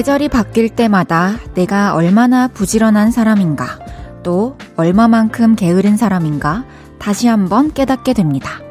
계절이 0.00 0.30
바뀔 0.30 0.70
때마다 0.70 1.34
내가 1.52 1.92
얼마나 1.92 2.48
부지런한 2.48 3.10
사람인가, 3.10 3.78
또 4.22 4.56
얼마만큼 4.76 5.56
게으른 5.56 5.98
사람인가 5.98 6.64
다시 6.98 7.28
한번 7.28 7.70
깨닫게 7.70 8.14
됩니다. 8.14 8.62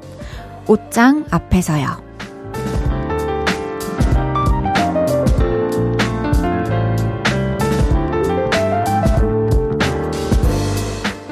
옷장 0.65 1.25
앞에서요. 1.29 1.85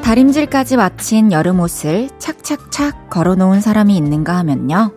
다림질까지 0.03 0.77
마친 0.77 1.31
여름 1.31 1.59
옷을 1.59 2.11
착착착 2.19 3.09
걸어놓은 3.09 3.61
사람이 3.61 3.97
있는가 3.97 4.37
하면요. 4.37 4.91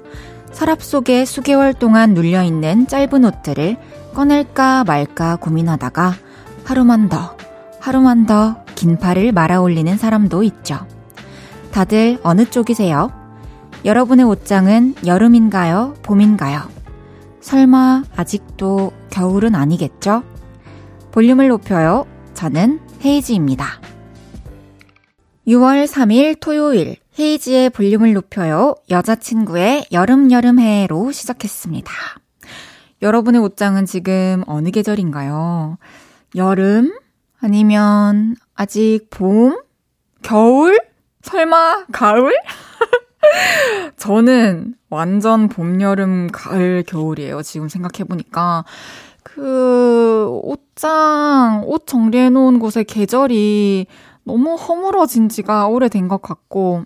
서랍 0.53 0.83
속에 0.83 1.25
수개월 1.25 1.73
동안 1.73 2.13
눌려있는 2.13 2.87
짧은 2.87 3.25
옷들을 3.25 3.79
꺼낼까 4.15 4.85
말까 4.85 5.37
고민하다가 5.37 6.15
하루만 6.65 7.09
더, 7.09 7.37
하루만 7.81 8.27
더 8.27 8.57
긴 8.81 8.97
팔을 8.97 9.33
말아 9.33 9.61
올리는 9.61 9.95
사람도 9.99 10.43
있죠. 10.43 10.87
다들 11.71 12.19
어느 12.23 12.47
쪽이세요? 12.49 13.13
여러분의 13.85 14.25
옷장은 14.25 14.95
여름인가요? 15.05 15.97
봄인가요? 16.03 16.63
설마 17.43 18.05
아직도 18.17 18.93
겨울은 19.11 19.55
아니겠죠? 19.55 20.23
볼륨을 21.13 21.49
높여요. 21.49 22.07
저는 22.33 22.81
헤이지입니다. 23.05 23.67
6월 25.47 25.87
3일 25.87 26.41
토요일 26.41 26.97
헤이지의 27.19 27.69
볼륨을 27.69 28.15
높여요. 28.15 28.77
여자친구의 28.89 29.89
여름여름해로 29.93 31.13
시작했습니다. 31.13 32.20
여러분의 33.03 33.41
옷장은 33.41 33.87
지금 33.87 34.43
어느 34.47 34.71
계절인가요? 34.71 35.79
여름? 36.37 36.93
아니면 37.41 38.37
아직 38.55 39.07
봄? 39.11 39.59
겨울? 40.23 40.79
설마 41.23 41.87
가을? 41.93 42.33
저는 43.97 44.75
완전 44.91 45.49
봄, 45.49 45.81
여름, 45.81 46.29
가을, 46.31 46.85
겨울이에요. 46.87 47.43
지금 47.43 47.69
생각해보니까. 47.69 48.65
그, 49.23 50.29
옷장, 50.43 51.63
옷 51.67 51.87
정리해놓은 51.87 52.59
곳에 52.59 52.83
계절이 52.85 53.87
너무 54.25 54.55
허물어진 54.55 55.29
지가 55.29 55.69
오래된 55.69 56.09
것 56.09 56.21
같고, 56.21 56.85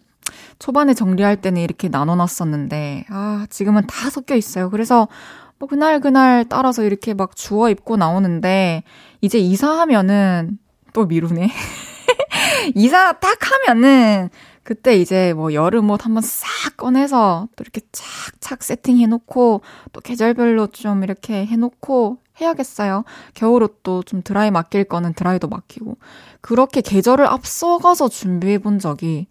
초반에 0.58 0.94
정리할 0.94 1.40
때는 1.40 1.60
이렇게 1.62 1.88
나눠놨었는데, 1.88 3.06
아, 3.08 3.46
지금은 3.50 3.86
다 3.86 4.10
섞여 4.10 4.34
있어요. 4.34 4.70
그래서 4.70 5.08
뭐 5.58 5.68
그날 5.68 6.00
그날 6.00 6.44
따라서 6.48 6.82
이렇게 6.82 7.14
막 7.14 7.36
주워 7.36 7.70
입고 7.70 7.96
나오는데 7.96 8.82
이제 9.20 9.38
이사하면은 9.38 10.58
또 10.92 11.06
미루네. 11.06 11.50
이사 12.74 13.12
딱 13.12 13.38
하면은 13.40 14.30
그때 14.62 14.96
이제 14.96 15.32
뭐 15.34 15.52
여름 15.52 15.90
옷 15.90 16.04
한번 16.04 16.22
싹 16.22 16.76
꺼내서 16.76 17.48
또 17.54 17.62
이렇게 17.62 17.82
착착 17.92 18.62
세팅해 18.62 19.06
놓고 19.06 19.60
또 19.92 20.00
계절별로 20.00 20.68
좀 20.68 21.02
이렇게 21.02 21.46
해 21.46 21.56
놓고 21.56 22.18
해야겠어요. 22.40 23.04
겨울 23.34 23.62
옷도 23.62 24.02
좀 24.02 24.22
드라이 24.22 24.50
맡길 24.50 24.84
거는 24.84 25.14
드라이도 25.14 25.48
맡기고. 25.48 25.98
그렇게 26.40 26.80
계절을 26.80 27.26
앞서가서 27.26 28.08
준비해 28.08 28.58
본 28.58 28.78
적이 28.78 29.28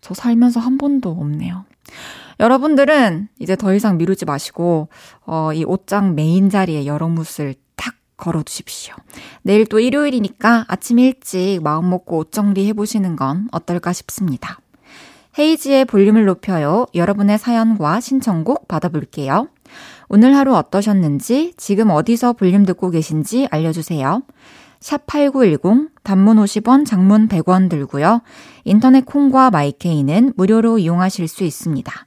저 0.00 0.14
살면서 0.14 0.60
한 0.60 0.78
번도 0.78 1.10
없네요. 1.10 1.64
여러분들은 2.40 3.28
이제 3.38 3.56
더 3.56 3.74
이상 3.74 3.96
미루지 3.96 4.24
마시고, 4.24 4.88
어, 5.26 5.52
이 5.52 5.64
옷장 5.64 6.14
메인 6.14 6.50
자리에 6.50 6.86
옷을 7.18 7.54
딱 7.76 7.94
걸어두십시오. 8.16 8.94
내일 9.42 9.66
또 9.66 9.80
일요일이니까 9.80 10.66
아침 10.68 10.98
일찍 10.98 11.60
마음 11.62 11.90
먹고 11.90 12.18
옷 12.18 12.32
정리해 12.32 12.72
보시는 12.72 13.16
건 13.16 13.48
어떨까 13.52 13.92
싶습니다. 13.92 14.58
헤이즈의 15.38 15.84
볼륨을 15.86 16.24
높여요. 16.26 16.86
여러분의 16.94 17.38
사연과 17.38 18.00
신청곡 18.00 18.68
받아볼게요. 18.68 19.48
오늘 20.08 20.36
하루 20.36 20.54
어떠셨는지, 20.54 21.54
지금 21.56 21.90
어디서 21.90 22.34
볼륨 22.34 22.64
듣고 22.64 22.90
계신지 22.90 23.48
알려주세요. 23.50 24.22
샵8910 24.80 25.88
단문 26.02 26.36
50원, 26.36 26.86
장문 26.86 27.28
100원 27.28 27.70
들고요. 27.70 28.20
인터넷 28.64 29.06
콩과 29.06 29.50
마이케이는 29.50 30.34
무료로 30.36 30.78
이용하실 30.78 31.26
수 31.26 31.42
있습니다. 31.42 32.06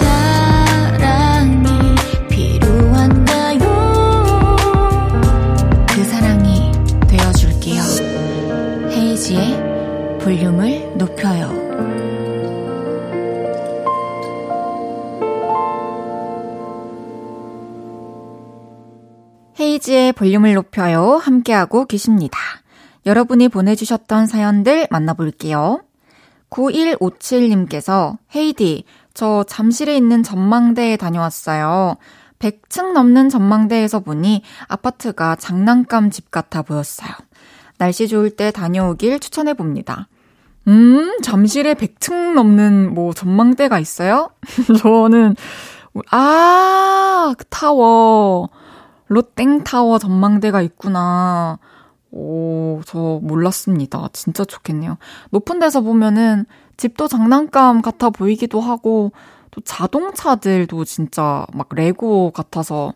볼륨을 20.11 20.53
높여요. 20.53 21.17
함께하고 21.17 21.85
계십니다. 21.85 22.37
여러분이 23.05 23.49
보내주셨던 23.49 24.27
사연들 24.27 24.87
만나볼게요. 24.89 25.81
9157님께서 26.49 28.17
헤이디, 28.35 28.83
저 29.13 29.43
잠실에 29.43 29.95
있는 29.95 30.23
전망대에 30.23 30.97
다녀왔어요. 30.97 31.97
100층 32.39 32.93
넘는 32.93 33.29
전망대에서 33.29 33.99
보니 33.99 34.43
아파트가 34.67 35.35
장난감 35.35 36.09
집 36.09 36.31
같아 36.31 36.61
보였어요. 36.61 37.09
날씨 37.77 38.07
좋을 38.07 38.31
때 38.31 38.51
다녀오길 38.51 39.19
추천해 39.19 39.53
봅니다. 39.53 40.07
음, 40.67 41.19
잠실에 41.21 41.73
100층 41.73 42.33
넘는 42.33 42.93
뭐 42.93 43.13
전망대가 43.13 43.79
있어요? 43.79 44.29
저는 44.79 45.35
아, 46.11 47.33
그 47.37 47.45
타워. 47.45 48.49
롯땡타워 49.11 49.99
전망대가 49.99 50.61
있구나. 50.61 51.59
오, 52.11 52.81
저 52.85 53.19
몰랐습니다. 53.21 54.09
진짜 54.13 54.43
좋겠네요. 54.45 54.97
높은 55.29 55.59
데서 55.59 55.81
보면은 55.81 56.45
집도 56.77 57.07
장난감 57.07 57.81
같아 57.81 58.09
보이기도 58.09 58.59
하고, 58.61 59.11
또 59.51 59.61
자동차들도 59.61 60.85
진짜 60.85 61.45
막 61.53 61.67
레고 61.75 62.31
같아서 62.31 62.93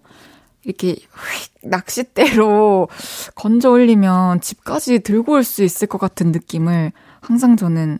이렇게 0.63 0.91
휙 0.93 1.51
낚싯대로 1.63 2.87
건져 3.35 3.71
올리면 3.71 4.41
집까지 4.41 4.99
들고 4.99 5.33
올 5.33 5.43
수 5.43 5.63
있을 5.63 5.87
것 5.87 5.97
같은 5.97 6.31
느낌을 6.31 6.91
항상 7.21 7.55
저는 7.57 7.99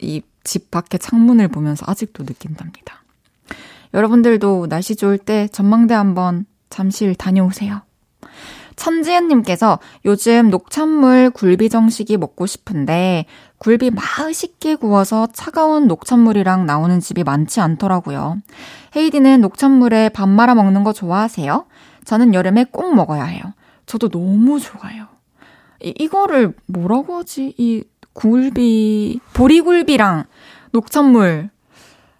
이 0.00 0.22
집 0.46 0.70
밖에 0.70 0.96
창문을 0.96 1.48
보면서 1.48 1.84
아직도 1.88 2.22
느낀답니다. 2.22 3.02
여러분들도 3.94 4.68
날씨 4.68 4.94
좋을 4.94 5.18
때 5.18 5.48
전망대 5.48 5.92
한번 5.92 6.46
잠실 6.70 7.14
다녀오세요. 7.14 7.82
천지은님께서 8.76 9.78
요즘 10.04 10.50
녹찬물 10.50 11.30
굴비 11.30 11.70
정식이 11.70 12.18
먹고 12.18 12.46
싶은데 12.46 13.24
굴비 13.58 13.90
맛있게 13.90 14.74
구워서 14.74 15.28
차가운 15.32 15.86
녹찬물이랑 15.86 16.66
나오는 16.66 17.00
집이 17.00 17.24
많지 17.24 17.60
않더라고요. 17.60 18.36
헤이디는 18.94 19.40
녹찬물에 19.40 20.10
밥 20.10 20.28
말아 20.28 20.54
먹는 20.54 20.84
거 20.84 20.92
좋아하세요? 20.92 21.64
저는 22.04 22.34
여름에 22.34 22.66
꼭 22.70 22.94
먹어야 22.94 23.24
해요. 23.24 23.42
저도 23.86 24.08
너무 24.08 24.60
좋아요. 24.60 25.06
이, 25.82 25.94
이거를 25.98 26.54
뭐라고 26.66 27.16
하지? 27.16 27.54
이 27.56 27.82
굴비, 28.12 29.20
보리굴비랑 29.32 30.24
녹찬물 30.72 31.50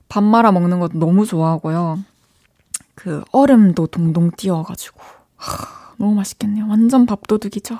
밥 0.08 0.22
말아 0.22 0.52
먹는 0.52 0.80
것도 0.80 0.98
너무 0.98 1.26
좋아하고요. 1.26 1.98
그 2.96 3.22
얼음도 3.30 3.86
동동 3.86 4.32
띄워가지고. 4.36 5.00
하, 5.36 5.94
너무 5.98 6.14
맛있겠네요. 6.16 6.66
완전 6.68 7.06
밥도둑이죠. 7.06 7.78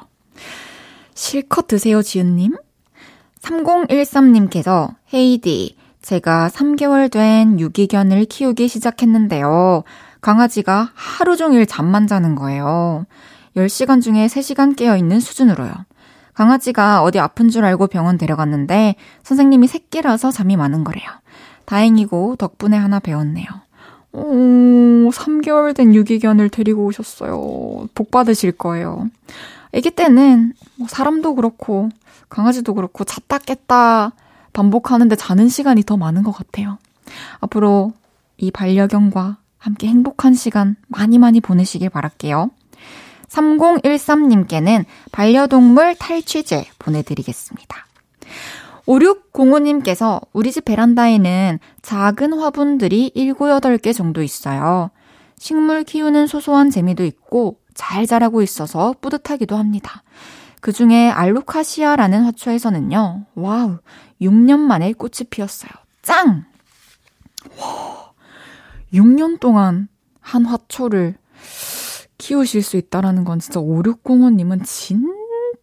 실컷 1.14 1.66
드세요, 1.66 2.02
지은님. 2.02 2.54
3013님께서 3.40 4.94
헤이디, 5.12 5.76
제가 6.02 6.50
3개월 6.52 7.10
된 7.10 7.58
유기견을 7.58 8.26
키우기 8.26 8.68
시작했는데요. 8.68 9.82
강아지가 10.20 10.90
하루 10.94 11.36
종일 11.36 11.66
잠만 11.66 12.06
자는 12.06 12.34
거예요. 12.34 13.06
10시간 13.56 14.02
중에 14.02 14.26
3시간 14.26 14.76
깨어 14.76 14.96
있는 14.96 15.18
수준으로요. 15.18 15.72
강아지가 16.34 17.02
어디 17.02 17.18
아픈 17.18 17.48
줄 17.48 17.64
알고 17.64 17.86
병원 17.86 18.18
데려갔는데 18.18 18.96
선생님이 19.22 19.66
새끼라서 19.66 20.30
잠이 20.30 20.56
많은 20.56 20.84
거래요. 20.84 21.08
다행이고 21.64 22.36
덕분에 22.36 22.76
하나 22.76 23.00
배웠네요. 23.00 23.46
오, 24.16 25.10
3개월 25.10 25.76
된 25.76 25.94
유기견을 25.94 26.48
데리고 26.48 26.86
오셨어요. 26.86 27.88
복 27.94 28.10
받으실 28.10 28.52
거예요. 28.52 29.08
아기 29.74 29.90
때는 29.90 30.54
뭐 30.76 30.88
사람도 30.88 31.34
그렇고 31.34 31.90
강아지도 32.28 32.74
그렇고 32.74 33.04
잤다 33.04 33.38
깼다 33.38 34.12
반복하는데 34.52 35.14
자는 35.16 35.48
시간이 35.48 35.82
더 35.82 35.96
많은 35.98 36.22
것 36.22 36.32
같아요. 36.32 36.78
앞으로 37.40 37.92
이 38.38 38.50
반려견과 38.50 39.36
함께 39.58 39.88
행복한 39.88 40.32
시간 40.34 40.76
많이 40.88 41.18
많이 41.18 41.40
보내시길 41.40 41.90
바랄게요. 41.90 42.50
3013님께는 43.28 44.84
반려동물 45.12 45.96
탈취제 45.96 46.64
보내드리겠습니다. 46.78 47.86
5605님께서 48.86 50.20
우리 50.32 50.52
집 50.52 50.64
베란다에는 50.64 51.58
작은 51.82 52.32
화분들이 52.34 53.10
7, 53.14 53.34
8개 53.34 53.94
정도 53.94 54.22
있어요. 54.22 54.90
식물 55.38 55.84
키우는 55.84 56.26
소소한 56.26 56.70
재미도 56.70 57.04
있고 57.04 57.58
잘 57.74 58.06
자라고 58.06 58.42
있어서 58.42 58.94
뿌듯하기도 59.00 59.56
합니다. 59.56 60.02
그 60.60 60.72
중에 60.72 61.10
알로카시아라는 61.10 62.24
화초에서는요, 62.24 63.26
wow, 63.34 63.78
6년 64.20 64.58
만에 64.58 64.92
꽃이 64.92 65.28
피었어요. 65.30 65.70
짱! 66.02 66.44
와, 67.58 68.12
6년 68.92 69.38
동안 69.38 69.88
한 70.20 70.44
화초를 70.44 71.16
키우실 72.18 72.62
수 72.62 72.76
있다라는 72.76 73.24
건 73.24 73.38
진짜 73.38 73.60
5605님은 73.60 74.64
진 74.64 75.15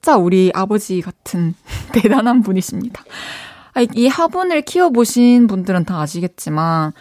짜 0.04 0.18
우리 0.18 0.52
아버지 0.54 1.02
같은 1.02 1.56
대단한 1.94 2.44
분이십니다. 2.44 3.04
이 3.96 4.08
화분을 4.08 4.62
키워보신 4.64 5.48
분들은 5.48 5.86
다 5.86 6.02
아시겠지만, 6.02 6.92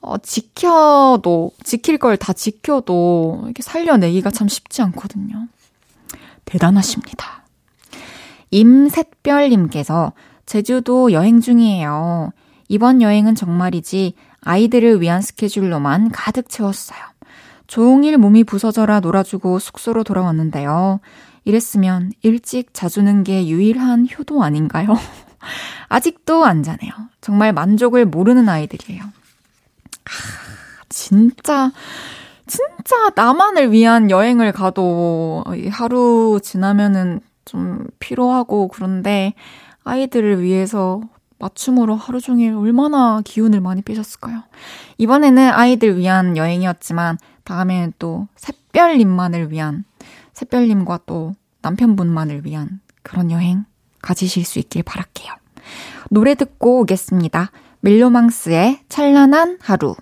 어, 0.00 0.18
지켜도, 0.18 1.52
지킬 1.62 1.98
걸 1.98 2.16
다 2.16 2.32
지켜도 2.32 3.42
이렇게 3.44 3.62
살려내기가 3.62 4.30
참 4.30 4.48
쉽지 4.48 4.82
않거든요. 4.82 5.46
대단하십니다. 6.44 7.44
임셋별님께서 8.50 10.12
제주도 10.44 11.12
여행 11.12 11.40
중이에요. 11.40 12.32
이번 12.68 13.02
여행은 13.02 13.36
정말이지 13.36 14.14
아이들을 14.42 15.00
위한 15.00 15.22
스케줄로만 15.22 16.10
가득 16.10 16.48
채웠어요. 16.48 16.98
종일 17.68 18.18
몸이 18.18 18.44
부서져라 18.44 19.00
놀아주고 19.00 19.58
숙소로 19.60 20.02
돌아왔는데요. 20.02 21.00
이랬으면 21.48 22.12
일찍 22.20 22.74
자주는 22.74 23.24
게 23.24 23.48
유일한 23.48 24.06
효도 24.18 24.42
아닌가요? 24.42 24.88
아직도 25.88 26.44
안 26.44 26.62
자네요. 26.62 26.92
정말 27.22 27.54
만족을 27.54 28.04
모르는 28.04 28.50
아이들이에요. 28.50 29.02
아, 29.02 30.82
진짜, 30.90 31.72
진짜 32.46 33.10
나만을 33.16 33.72
위한 33.72 34.10
여행을 34.10 34.52
가도 34.52 35.42
하루 35.70 36.38
지나면은 36.42 37.20
좀 37.46 37.86
피로하고 37.98 38.68
그런데 38.68 39.32
아이들을 39.84 40.42
위해서 40.42 41.00
맞춤으로 41.38 41.96
하루 41.96 42.20
종일 42.20 42.52
얼마나 42.56 43.22
기운을 43.24 43.62
많이 43.62 43.80
빼셨을까요? 43.80 44.42
이번에는 44.98 45.50
아이들 45.50 45.96
위한 45.96 46.36
여행이었지만 46.36 47.16
다음에는 47.44 47.94
또 47.98 48.28
샛별 48.36 48.98
님만을 48.98 49.50
위한 49.50 49.84
샛별님과 50.38 51.00
또 51.06 51.34
남편분만을 51.62 52.44
위한 52.44 52.80
그런 53.02 53.30
여행 53.32 53.64
가지실 54.02 54.44
수 54.44 54.60
있길 54.60 54.84
바랄게요. 54.84 55.32
노래 56.10 56.34
듣고 56.36 56.80
오겠습니다. 56.80 57.50
멜로망스의 57.80 58.80
찬란한 58.88 59.58
하루. 59.60 59.96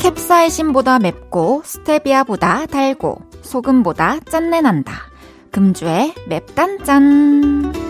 캡사이신보다 0.00 0.98
맵고 0.98 1.62
스테비아보다 1.64 2.66
달고 2.66 3.22
소금보다 3.42 4.18
짠내 4.20 4.60
난다. 4.62 4.94
금주의 5.52 6.12
맵단짠. 6.28 7.87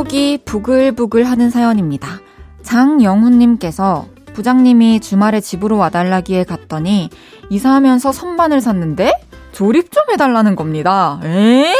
속이 0.00 0.44
부글부글 0.46 1.24
하는 1.24 1.50
사연입니다. 1.50 2.20
장영훈님께서 2.62 4.06
부장님이 4.32 4.98
주말에 5.00 5.40
집으로 5.40 5.76
와달라기에 5.76 6.44
갔더니 6.44 7.10
이사하면서 7.50 8.10
선반을 8.10 8.62
샀는데 8.62 9.12
조립 9.52 9.92
좀 9.92 10.04
해달라는 10.10 10.56
겁니다. 10.56 11.20
에? 11.24 11.74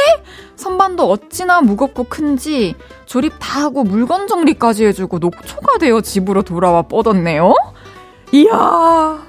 선반도 0.55 1.09
어찌나 1.09 1.61
무겁고 1.61 2.03
큰지 2.03 2.75
조립 3.07 3.33
다 3.39 3.63
하고 3.63 3.83
물건 3.83 4.27
정리까지 4.27 4.85
해주고 4.85 5.17
녹초가 5.17 5.79
되어 5.79 6.01
집으로 6.01 6.43
돌아와 6.43 6.83
뻗었네요? 6.83 7.55
이야, 8.33 9.25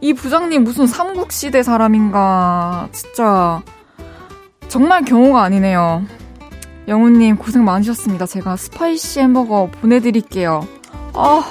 이 0.00 0.14
부장님 0.14 0.64
무슨 0.64 0.86
삼국시대 0.86 1.62
사람인가. 1.62 2.88
진짜, 2.90 3.60
정말 4.68 5.04
경우가 5.04 5.42
아니네요. 5.42 6.23
영훈님 6.86 7.36
고생 7.36 7.64
많으셨습니다. 7.64 8.26
제가 8.26 8.56
spicy 8.56 9.20
햄버거 9.20 9.70
보내드릴게요. 9.80 10.66
아. 11.14 11.42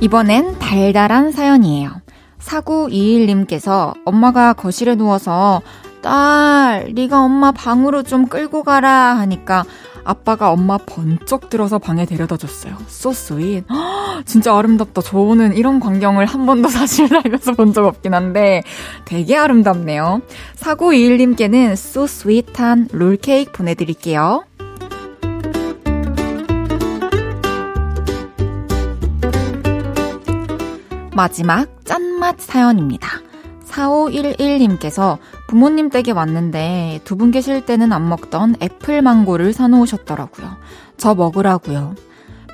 이번엔 0.00 0.58
달달한 0.60 1.32
사연이에요. 1.32 1.90
4921님께서 2.38 3.94
엄마가 4.04 4.52
거실에 4.52 4.94
누워서 4.94 5.60
딸, 6.00 6.92
네가 6.94 7.20
엄마 7.20 7.50
방으로 7.50 8.04
좀 8.04 8.26
끌고 8.26 8.62
가라 8.62 9.16
하니까 9.18 9.64
아빠가 10.04 10.50
엄마 10.50 10.78
번쩍 10.78 11.50
들어서 11.50 11.78
방에 11.78 12.04
데려다 12.06 12.36
줬어요. 12.36 12.76
So 12.88 13.10
sweet. 13.12 13.66
진짜 14.24 14.56
아름답다. 14.56 15.02
저는 15.02 15.56
이런 15.56 15.80
광경을 15.80 16.26
한 16.26 16.46
번도 16.46 16.68
사실 16.70 17.08
살면서 17.08 17.52
본 17.54 17.72
적 17.72 17.84
없긴 17.84 18.14
한데 18.14 18.62
되게 19.04 19.36
아름답네요. 19.36 20.22
4921님께는 20.56 21.72
so 21.72 22.04
sweet한 22.04 22.88
롤케이크 22.92 23.52
보내드릴게요. 23.52 24.44
마지막 31.14 31.68
짠맛 31.84 32.40
사연입니다. 32.40 33.08
4511님께서 33.68 35.18
부모님 35.48 35.88
댁에 35.90 36.12
왔는데 36.12 37.00
두 37.04 37.16
분 37.16 37.30
계실 37.32 37.64
때는 37.64 37.92
안 37.92 38.08
먹던 38.08 38.56
애플 38.62 39.02
망고를 39.02 39.52
사놓으셨더라고요. 39.52 40.56
저 40.98 41.14
먹으라고요. 41.14 41.94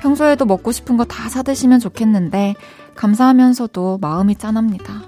평소에도 0.00 0.44
먹고 0.46 0.72
싶은 0.72 0.96
거 0.96 1.04
다 1.04 1.28
사드시면 1.28 1.80
좋겠는데 1.80 2.54
감사하면서도 2.94 3.98
마음이 4.00 4.36
짠합니다. 4.36 5.02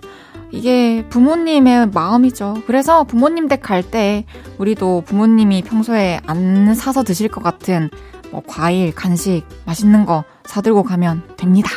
이게 0.51 1.07
부모님의 1.11 1.91
마음이죠. 1.91 2.63
그래서 2.67 3.05
부모님 3.05 3.47
댁 3.49 3.63
갈 3.63 3.83
때 3.83 4.25
우리도 4.59 5.03
부모님이 5.07 5.63
평소에 5.63 6.21
안 6.27 6.75
사서 6.75 7.03
드실 7.05 7.29
것 7.29 7.43
같은 7.43 7.89
뭐 8.33 8.43
과일, 8.47 8.95
간식, 8.95 9.45
맛있는 9.65 10.07
거 10.07 10.25
사들고 10.45 10.83
가면 10.83 11.23
됩니다. 11.37 11.71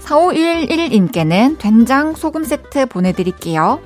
4511님께는 0.00 1.58
된장 1.58 2.14
소금 2.14 2.44
세트 2.44 2.86
보내드릴게요. 2.86 3.80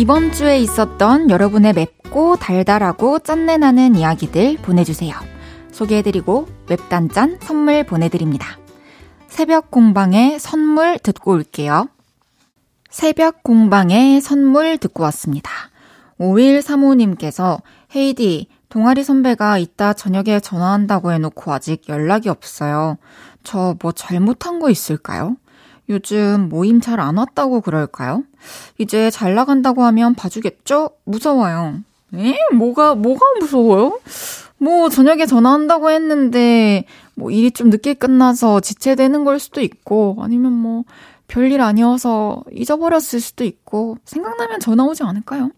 이번 0.00 0.32
주에 0.32 0.58
있었던 0.60 1.28
여러분의 1.28 1.74
맵고 1.74 2.36
달달하고 2.36 3.18
짠내 3.18 3.58
나는 3.58 3.94
이야기들 3.94 4.56
보내주세요. 4.62 5.14
소개해드리고 5.72 6.48
웹단짠 6.70 7.36
선물 7.42 7.84
보내드립니다. 7.84 8.58
새벽 9.28 9.70
공방의 9.70 10.40
선물 10.40 10.98
듣고 10.98 11.32
올게요. 11.32 11.86
새벽 12.88 13.42
공방의 13.42 14.22
선물 14.22 14.78
듣고 14.78 15.02
왔습니다. 15.02 15.50
5135님께서 16.18 17.60
헤이디, 17.94 18.48
동아리 18.70 19.04
선배가 19.04 19.58
이따 19.58 19.92
저녁에 19.92 20.40
전화한다고 20.40 21.12
해놓고 21.12 21.52
아직 21.52 21.90
연락이 21.90 22.30
없어요. 22.30 22.96
저 23.44 23.76
뭐 23.82 23.92
잘못한 23.92 24.60
거 24.60 24.70
있을까요? 24.70 25.36
요즘 25.90 26.48
모임 26.48 26.80
잘 26.80 27.00
안 27.00 27.16
왔다고 27.18 27.60
그럴까요? 27.60 28.22
이제 28.78 29.10
잘 29.10 29.34
나간다고 29.34 29.82
하면 29.84 30.14
봐주겠죠? 30.14 30.90
무서워요. 31.04 31.80
에? 32.14 32.36
뭐가, 32.54 32.94
뭐가 32.94 33.20
무서워요? 33.40 33.98
뭐, 34.58 34.88
저녁에 34.88 35.26
전화한다고 35.26 35.90
했는데, 35.90 36.84
뭐, 37.14 37.30
일이 37.30 37.50
좀 37.50 37.70
늦게 37.70 37.94
끝나서 37.94 38.60
지체되는 38.60 39.24
걸 39.24 39.38
수도 39.38 39.60
있고, 39.62 40.16
아니면 40.20 40.52
뭐, 40.52 40.84
별일 41.28 41.60
아니어서 41.60 42.44
잊어버렸을 42.52 43.20
수도 43.20 43.44
있고, 43.44 43.96
생각나면 44.04 44.60
전화 44.60 44.84
오지 44.84 45.02
않을까요? 45.02 45.50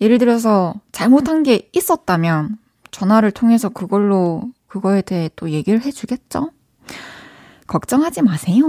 예를 0.00 0.18
들어서, 0.18 0.74
잘못한 0.92 1.42
게 1.44 1.68
있었다면, 1.72 2.58
전화를 2.90 3.30
통해서 3.30 3.68
그걸로, 3.68 4.42
그거에 4.66 5.02
대해 5.02 5.30
또 5.36 5.50
얘기를 5.50 5.80
해주겠죠? 5.82 6.50
걱정하지 7.68 8.22
마세요. 8.22 8.64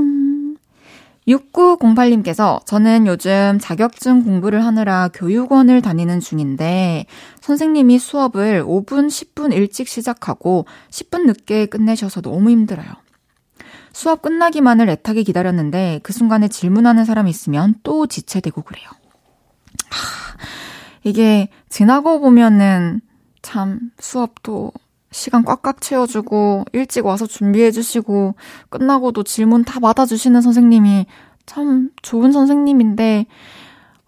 6908님께서 1.28 2.66
저는 2.66 3.06
요즘 3.06 3.58
자격증 3.60 4.24
공부를 4.24 4.66
하느라 4.66 5.10
교육원을 5.14 5.82
다니는 5.82 6.20
중인데 6.20 7.06
선생님이 7.42 8.00
수업을 8.00 8.64
5분, 8.64 9.08
10분 9.08 9.54
일찍 9.54 9.88
시작하고 9.88 10.66
10분 10.90 11.26
늦게 11.26 11.66
끝내셔서 11.66 12.22
너무 12.22 12.50
힘들어요. 12.50 12.88
수업 13.92 14.22
끝나기만을 14.22 14.90
애타게 14.90 15.24
기다렸는데 15.24 16.00
그 16.04 16.14
순간에 16.14 16.48
질문하는 16.48 17.04
사람이 17.04 17.30
있으면 17.30 17.76
또 17.84 18.06
지체되고 18.06 18.62
그래요. 18.62 18.88
하, 19.90 20.38
이게 21.04 21.50
지나고 21.68 22.20
보면은 22.20 23.02
참 23.42 23.80
수업도 24.00 24.72
시간 25.18 25.44
꽉꽉 25.44 25.82
채워주고 25.82 26.66
일찍 26.74 27.06
와서 27.06 27.26
준비해주시고 27.26 28.36
끝나고도 28.70 29.24
질문 29.24 29.64
다 29.64 29.80
받아주시는 29.80 30.42
선생님이 30.42 31.08
참 31.48 31.90
좋은 32.04 32.32
선생님인데 32.32 33.26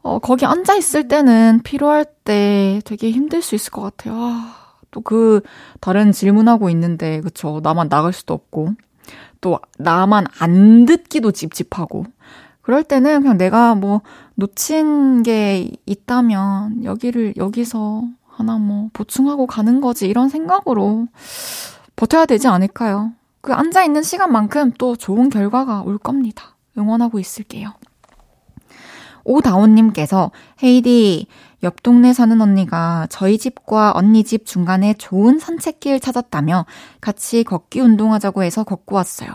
어, 0.02 0.20
거기 0.20 0.46
앉아 0.46 0.76
있을 0.76 1.08
때는 1.08 1.62
필요할 1.64 2.06
때 2.24 2.80
되게 2.86 3.10
힘들 3.12 3.42
수 3.42 3.56
있을 3.56 3.72
것 3.72 3.82
같아요. 3.82 4.14
아, 4.16 4.56
또그 4.92 5.42
다른 5.82 6.12
질문하고 6.12 6.70
있는데 6.70 7.22
그쵸? 7.22 7.60
나만 7.64 7.90
나갈 7.90 8.14
수도 8.14 8.34
없고. 8.34 8.76
또 9.42 9.60
나만 9.78 10.26
안 10.40 10.86
듣기도 10.86 11.32
찝찝하고. 11.32 12.06
그럴 12.62 12.84
때는 12.84 13.22
그냥 13.22 13.38
내가 13.38 13.74
뭐 13.74 14.02
놓친 14.36 15.24
게 15.24 15.72
있다면 15.86 16.84
여기를 16.84 17.34
여기서 17.36 18.04
하나 18.40 18.58
뭐 18.58 18.90
보충하고 18.94 19.48
가는 19.48 19.82
거지 19.82 20.08
이런 20.08 20.30
생각으로 20.30 21.08
버텨야 21.98 22.26
되지 22.26 22.48
않을까요? 22.48 23.12
그 23.42 23.54
앉아 23.54 23.84
있는 23.84 24.02
시간만큼 24.02 24.72
또 24.78 24.96
좋은 24.96 25.30
결과가 25.30 25.82
올 25.82 25.98
겁니다. 25.98 26.56
응원하고 26.78 27.20
있을게요. 27.20 27.74
오다온님께서 29.26 30.32
헤이디 30.64 31.28
옆 31.64 31.84
동네 31.84 32.14
사는 32.14 32.42
언니가 32.42 33.06
저희 33.10 33.38
집과 33.38 33.92
언니 33.94 34.24
집 34.24 34.46
중간에 34.46 34.94
좋은 34.94 35.38
산책길 35.38 36.00
찾았다며 36.00 36.66
같이 37.02 37.44
걷기 37.44 37.82
운동하자고 37.82 38.44
해서 38.44 38.64
걷고 38.64 38.96
왔어요. 38.96 39.30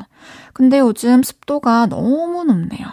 근데 0.55 0.79
요즘 0.79 1.23
습도가 1.23 1.87
너무 1.87 2.45
높네요. 2.45 2.89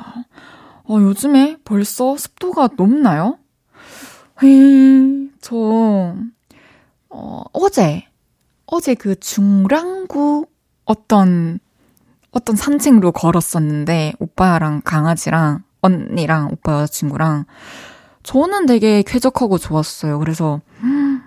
어, 0.84 0.98
요즘에 1.00 1.56
벌써 1.63 2.18
습도가 2.18 2.72
높나요? 2.75 3.38
저, 5.41 6.15
어, 7.10 7.43
어제, 7.53 8.05
어제 8.65 8.95
그 8.95 9.19
중랑구 9.19 10.48
어떤, 10.86 11.60
어떤 12.31 12.55
산책로 12.55 13.12
걸었었는데, 13.12 14.13
오빠랑 14.19 14.81
강아지랑, 14.83 15.63
언니랑 15.81 16.50
오빠 16.51 16.81
여자친구랑, 16.81 17.45
저는 18.24 18.65
되게 18.65 19.03
쾌적하고 19.03 19.57
좋았어요. 19.57 20.19
그래서, 20.19 20.62
음, 20.83 21.21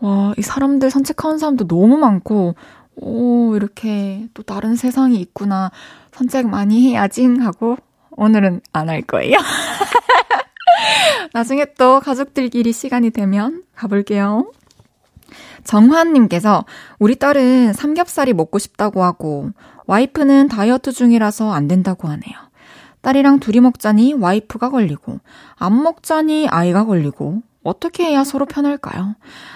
와, 0.00 0.32
이 0.38 0.42
사람들 0.42 0.90
산책하는 0.90 1.38
사람도 1.38 1.66
너무 1.66 1.96
많고, 1.98 2.54
오, 2.96 3.56
이렇게 3.56 4.28
또 4.34 4.42
다른 4.42 4.76
세상이 4.76 5.16
있구나. 5.20 5.70
산책 6.12 6.48
많이 6.48 6.88
해야지 6.90 7.26
하고, 7.40 7.76
오늘은 8.12 8.60
안 8.72 8.88
할 8.88 9.02
거예요. 9.02 9.36
나중에 11.32 11.66
또 11.78 12.00
가족들끼리 12.00 12.72
시간이 12.72 13.10
되면 13.10 13.62
가볼게요. 13.74 14.50
정환님께서 15.64 16.64
우리 16.98 17.16
딸은 17.16 17.72
삼겹살이 17.72 18.32
먹고 18.32 18.58
싶다고 18.58 19.04
하고 19.04 19.50
와이프는 19.86 20.48
다이어트 20.48 20.92
중이라서 20.92 21.52
안 21.52 21.68
된다고 21.68 22.08
하네요. 22.08 22.36
딸이랑 23.02 23.40
둘이 23.40 23.60
먹자니 23.60 24.14
와이프가 24.14 24.70
걸리고 24.70 25.20
안 25.56 25.82
먹자니 25.82 26.48
아이가 26.48 26.84
걸리고 26.84 27.42
어떻게 27.62 28.04
해야 28.04 28.24
서로 28.24 28.46
편할까요? 28.46 29.14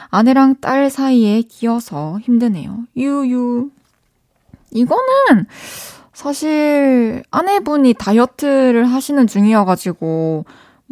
아내랑 0.09 0.57
딸 0.61 0.91
사이에 0.91 1.43
끼어서 1.43 2.19
힘드네요. 2.23 2.85
유유. 2.97 3.71
이거는 4.71 5.47
사실 6.13 7.23
아내분이 7.31 7.95
다이어트를 7.95 8.85
하시는 8.85 9.27
중이어가지고 9.27 10.45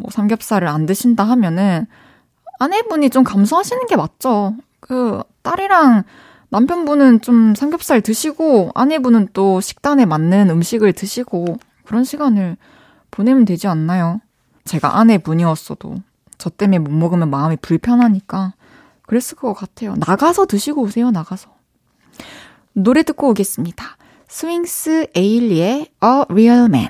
뭐 0.03 0.11
삼겹살을 0.11 0.67
안 0.67 0.85
드신다 0.85 1.23
하면은 1.23 1.87
아내분이 2.59 3.09
좀 3.09 3.23
감수하시는 3.23 3.87
게 3.87 3.95
맞죠. 3.95 4.53
그 4.81 5.23
딸이랑 5.43 6.03
남편분은 6.49 7.21
좀 7.21 7.55
삼겹살 7.55 8.01
드시고 8.01 8.71
아내분은 8.75 9.29
또 9.33 9.61
식단에 9.61 10.05
맞는 10.05 10.49
음식을 10.49 10.91
드시고 10.91 11.57
그런 11.85 12.03
시간을 12.03 12.57
보내면 13.11 13.45
되지 13.45 13.67
않나요? 13.67 14.19
제가 14.65 14.97
아내분이었어도 14.97 15.95
저 16.37 16.49
때문에 16.49 16.79
못 16.79 16.91
먹으면 16.91 17.29
마음이 17.29 17.55
불편하니까 17.61 18.53
그랬을 19.03 19.37
것 19.37 19.53
같아요. 19.53 19.95
나가서 19.95 20.45
드시고 20.45 20.81
오세요, 20.81 21.11
나가서. 21.11 21.49
노래 22.73 23.03
듣고 23.03 23.29
오겠습니다. 23.29 23.97
스윙스 24.27 25.07
에일리의 25.15 25.91
A 26.03 26.23
Real 26.29 26.65
Man. 26.65 26.89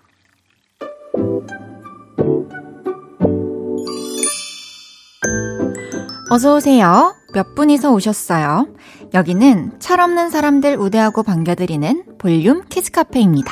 어서오세요. 6.31 7.13
몇 7.33 7.55
분이서 7.55 7.91
오셨어요? 7.91 8.69
여기는 9.13 9.79
철없는 9.79 10.29
사람들 10.29 10.77
우대하고 10.77 11.23
반겨드리는 11.23 12.05
볼륨 12.19 12.63
키즈카페입니다. 12.69 13.51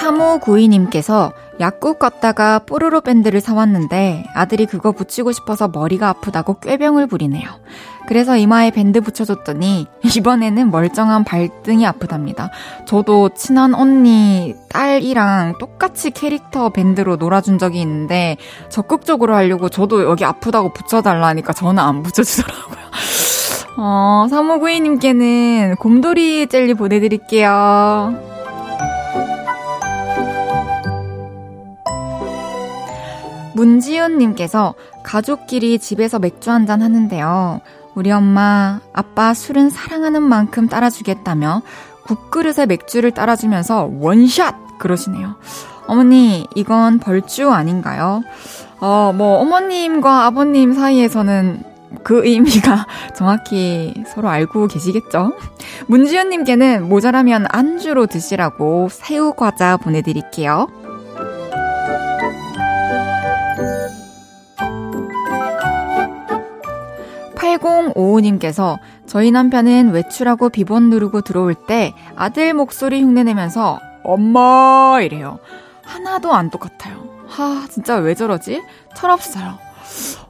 3592님께서 0.00 1.34
약국 1.60 1.98
갔다가 1.98 2.58
뽀로로 2.58 3.00
밴드를 3.00 3.40
사왔는데 3.40 4.24
아들이 4.34 4.66
그거 4.66 4.92
붙이고 4.92 5.32
싶어서 5.32 5.68
머리가 5.68 6.08
아프다고 6.08 6.58
꾀병을 6.60 7.06
부리네요. 7.06 7.48
그래서 8.06 8.36
이마에 8.36 8.70
밴드 8.70 9.00
붙여줬더니 9.00 9.86
이번에는 10.16 10.70
멀쩡한 10.70 11.24
발등이 11.24 11.86
아프답니다. 11.86 12.50
저도 12.86 13.30
친한 13.30 13.74
언니 13.74 14.54
딸이랑 14.68 15.54
똑같이 15.58 16.10
캐릭터 16.10 16.68
밴드로 16.68 17.16
놀아준 17.16 17.58
적이 17.58 17.80
있는데 17.80 18.36
적극적으로 18.68 19.34
하려고 19.34 19.68
저도 19.68 20.04
여기 20.04 20.24
아프다고 20.24 20.72
붙여달라니까 20.72 21.52
저는 21.52 21.82
안 21.82 22.02
붙여주더라고요. 22.02 22.84
어, 23.76 24.26
사무구이님께는 24.28 25.76
곰돌이 25.76 26.46
젤리 26.48 26.74
보내드릴게요. 26.74 28.33
문지윤님께서 33.54 34.74
가족끼리 35.02 35.78
집에서 35.78 36.18
맥주 36.18 36.50
한잔 36.50 36.82
하는데요. 36.82 37.60
우리 37.94 38.10
엄마, 38.10 38.80
아빠 38.92 39.34
술은 39.34 39.70
사랑하는 39.70 40.22
만큼 40.22 40.68
따라주겠다며 40.68 41.62
국그릇에 42.06 42.66
맥주를 42.66 43.12
따라주면서 43.12 43.90
원샷! 44.00 44.78
그러시네요. 44.78 45.36
어머니, 45.86 46.46
이건 46.54 46.98
벌주 46.98 47.50
아닌가요? 47.50 48.22
어, 48.80 49.12
뭐, 49.14 49.38
어머님과 49.38 50.26
아버님 50.26 50.72
사이에서는 50.72 51.62
그 52.02 52.26
의미가 52.26 52.86
정확히 53.14 53.94
서로 54.06 54.28
알고 54.28 54.66
계시겠죠? 54.66 55.32
문지연님께는 55.86 56.88
모자라면 56.88 57.46
안주로 57.48 58.06
드시라고 58.06 58.88
새우 58.90 59.34
과자 59.34 59.76
보내드릴게요. 59.76 60.66
8055님께서 67.58 68.78
저희 69.06 69.30
남편은 69.30 69.90
외출하고 69.90 70.48
비번 70.48 70.90
누르고 70.90 71.20
들어올 71.22 71.54
때 71.54 71.94
아들 72.16 72.54
목소리 72.54 73.02
흉내내면서 73.02 73.80
엄마 74.02 74.98
이래요. 75.02 75.38
하나도 75.82 76.32
안 76.32 76.50
똑같아요. 76.50 77.08
하, 77.26 77.66
진짜 77.68 77.96
왜 77.96 78.14
저러지? 78.14 78.62
철없어요. 78.96 79.58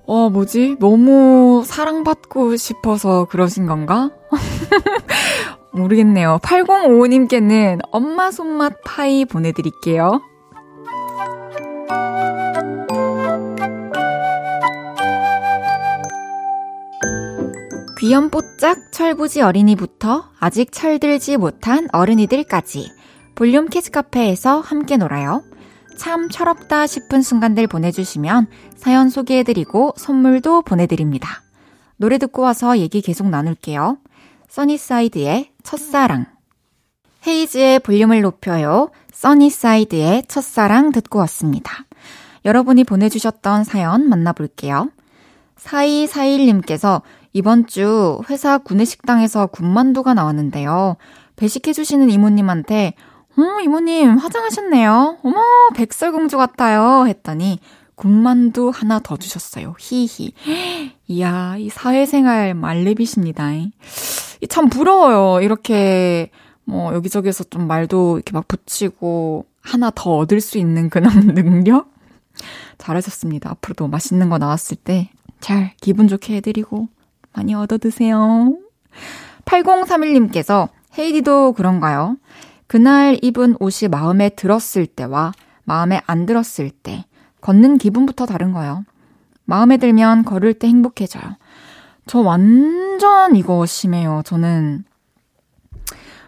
어, 0.06 0.28
뭐지? 0.30 0.76
너무 0.78 1.62
사랑받고 1.64 2.56
싶어서 2.56 3.24
그러신 3.26 3.66
건가? 3.66 4.10
모르겠네요. 5.72 6.38
8055님께는 6.42 7.80
엄마 7.90 8.30
손맛 8.30 8.74
파이 8.84 9.24
보내드릴게요. 9.24 10.20
귀염뽀짝 18.04 18.92
철부지 18.92 19.40
어린이부터 19.40 20.28
아직 20.38 20.72
철들지 20.72 21.38
못한 21.38 21.88
어른이들까지 21.90 22.92
볼륨 23.34 23.66
kids 23.66 23.90
카페에서 23.90 24.60
함께 24.60 24.98
놀아요. 24.98 25.42
참 25.96 26.28
철없다 26.28 26.86
싶은 26.86 27.22
순간들 27.22 27.66
보내주시면 27.66 28.48
사연 28.76 29.08
소개해드리고 29.08 29.94
선물도 29.96 30.60
보내드립니다. 30.60 31.40
노래 31.96 32.18
듣고 32.18 32.42
와서 32.42 32.76
얘기 32.76 33.00
계속 33.00 33.30
나눌게요. 33.30 33.96
써니사이드의 34.48 35.52
첫사랑 35.62 36.26
헤이즈의 37.26 37.78
볼륨을 37.78 38.20
높여요. 38.20 38.90
써니사이드의 39.14 40.24
첫사랑 40.28 40.92
듣고 40.92 41.20
왔습니다. 41.20 41.86
여러분이 42.44 42.84
보내주셨던 42.84 43.64
사연 43.64 44.10
만나볼게요. 44.10 44.90
4241님께서 45.56 47.00
이번 47.34 47.66
주 47.66 48.20
회사 48.30 48.58
구내식당에서 48.58 49.48
군만두가 49.48 50.14
나왔는데요. 50.14 50.96
배식해주시는 51.34 52.08
이모님한테, 52.10 52.94
어, 53.36 53.60
이모님, 53.60 54.16
화장하셨네요. 54.16 55.18
어머, 55.24 55.42
백설공주 55.74 56.36
같아요. 56.36 57.06
했더니, 57.08 57.58
군만두 57.96 58.70
하나 58.72 59.00
더 59.00 59.16
주셨어요. 59.16 59.74
히히. 59.80 60.32
이야, 61.08 61.56
이 61.58 61.70
사회생활 61.70 62.54
말렙이십니다. 62.54 63.50
참 64.48 64.68
부러워요. 64.68 65.42
이렇게, 65.42 66.30
뭐, 66.64 66.94
여기저기서 66.94 67.44
좀 67.50 67.66
말도 67.66 68.18
이렇게 68.18 68.32
막 68.32 68.46
붙이고, 68.46 69.46
하나 69.60 69.90
더 69.92 70.18
얻을 70.18 70.40
수 70.40 70.56
있는 70.56 70.88
그런 70.88 71.10
능력? 71.34 71.92
잘하셨습니다. 72.78 73.50
앞으로도 73.50 73.88
맛있는 73.88 74.28
거 74.28 74.38
나왔을 74.38 74.76
때, 74.76 75.10
잘 75.40 75.72
기분 75.80 76.06
좋게 76.06 76.36
해드리고, 76.36 76.88
많이 77.34 77.54
얻어 77.54 77.78
드세요. 77.78 78.56
8031님께서 79.44 80.68
헤이디도 80.98 81.52
그런가요? 81.52 82.16
그날 82.66 83.18
입은 83.22 83.56
옷이 83.60 83.88
마음에 83.90 84.30
들었을 84.30 84.86
때와 84.86 85.32
마음에 85.64 86.00
안 86.06 86.26
들었을 86.26 86.70
때 86.70 87.04
걷는 87.40 87.78
기분부터 87.78 88.26
다른 88.26 88.52
거예요. 88.52 88.84
마음에 89.44 89.76
들면 89.76 90.24
걸을 90.24 90.54
때 90.54 90.68
행복해져요. 90.68 91.36
저 92.06 92.20
완전 92.20 93.36
이거 93.36 93.66
심해요. 93.66 94.22
저는 94.24 94.84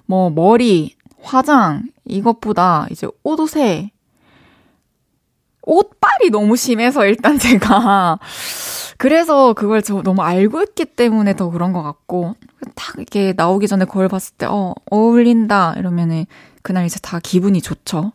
뭐 0.04 0.30
머리, 0.30 0.96
화장 1.22 1.84
이것보다 2.04 2.86
이제 2.90 3.06
옷옷에 3.22 3.90
옷빨이 5.62 6.30
너무 6.30 6.56
심해서 6.56 7.04
일단 7.06 7.38
제가 7.38 8.18
그래서 8.98 9.52
그걸 9.52 9.82
저 9.82 10.02
너무 10.02 10.22
알고 10.22 10.62
있기 10.62 10.84
때문에 10.86 11.36
더 11.36 11.50
그런 11.50 11.72
것 11.72 11.82
같고, 11.82 12.34
딱 12.74 12.96
이렇게 12.96 13.34
나오기 13.36 13.68
전에 13.68 13.84
거울 13.84 14.08
봤을 14.08 14.34
때, 14.36 14.46
어, 14.46 14.74
어울린다. 14.90 15.74
이러면은, 15.76 16.26
그날 16.62 16.86
이제 16.86 16.98
다 17.02 17.20
기분이 17.22 17.60
좋죠. 17.60 18.12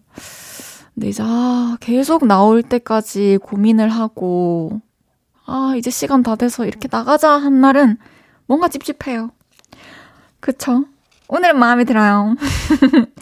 근데 0.94 1.10
이제, 1.10 1.24
아, 1.26 1.78
계속 1.80 2.26
나올 2.26 2.63
때까지 2.63 3.39
고민을 3.41 3.89
하고, 3.89 4.82
아, 5.46 5.74
이제 5.78 5.89
시간 5.89 6.24
다 6.24 6.36
돼서 6.36 6.65
이렇게 6.65 6.88
나가자 6.91 7.32
한 7.32 7.62
날은 7.62 7.98
뭔가 8.48 8.67
찝찝해요. 8.67 9.32
그쵸? 10.39 10.86
오늘은 11.28 11.58
마음에 11.58 11.84
들어요. 11.84 12.36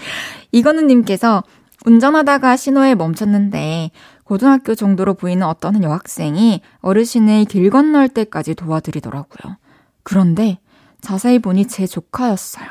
이건우님께서 0.52 1.44
운전하다가 1.86 2.58
신호에 2.58 2.96
멈췄는데 2.96 3.92
고등학교 4.30 4.76
정도로 4.76 5.16
보이는 5.16 5.42
어떤 5.48 5.74
한 5.74 5.84
여학생이 5.84 6.62
어르신을 6.82 7.46
길 7.46 7.72
건널 7.72 8.08
때까지 8.08 8.54
도와드리더라고요. 8.54 9.58
그런데 10.04 10.60
자세히 11.02 11.40
보니 11.40 11.66
제 11.66 11.88
조카였어요. 11.88 12.68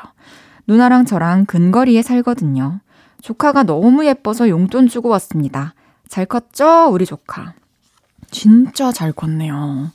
누나랑 0.67 1.03
저랑 1.03 1.43
근거리에 1.43 2.01
살거든요. 2.01 2.79
조카가 3.21 3.63
너무 3.63 4.05
예뻐서 4.05 4.47
용돈 4.47 4.87
주고 4.87 5.09
왔습니다. 5.09 5.73
잘 6.07 6.25
컸죠? 6.25 6.87
우리 6.93 7.05
조카. 7.05 7.53
진짜 8.31 8.93
잘 8.93 9.11
컸네요. 9.11 9.91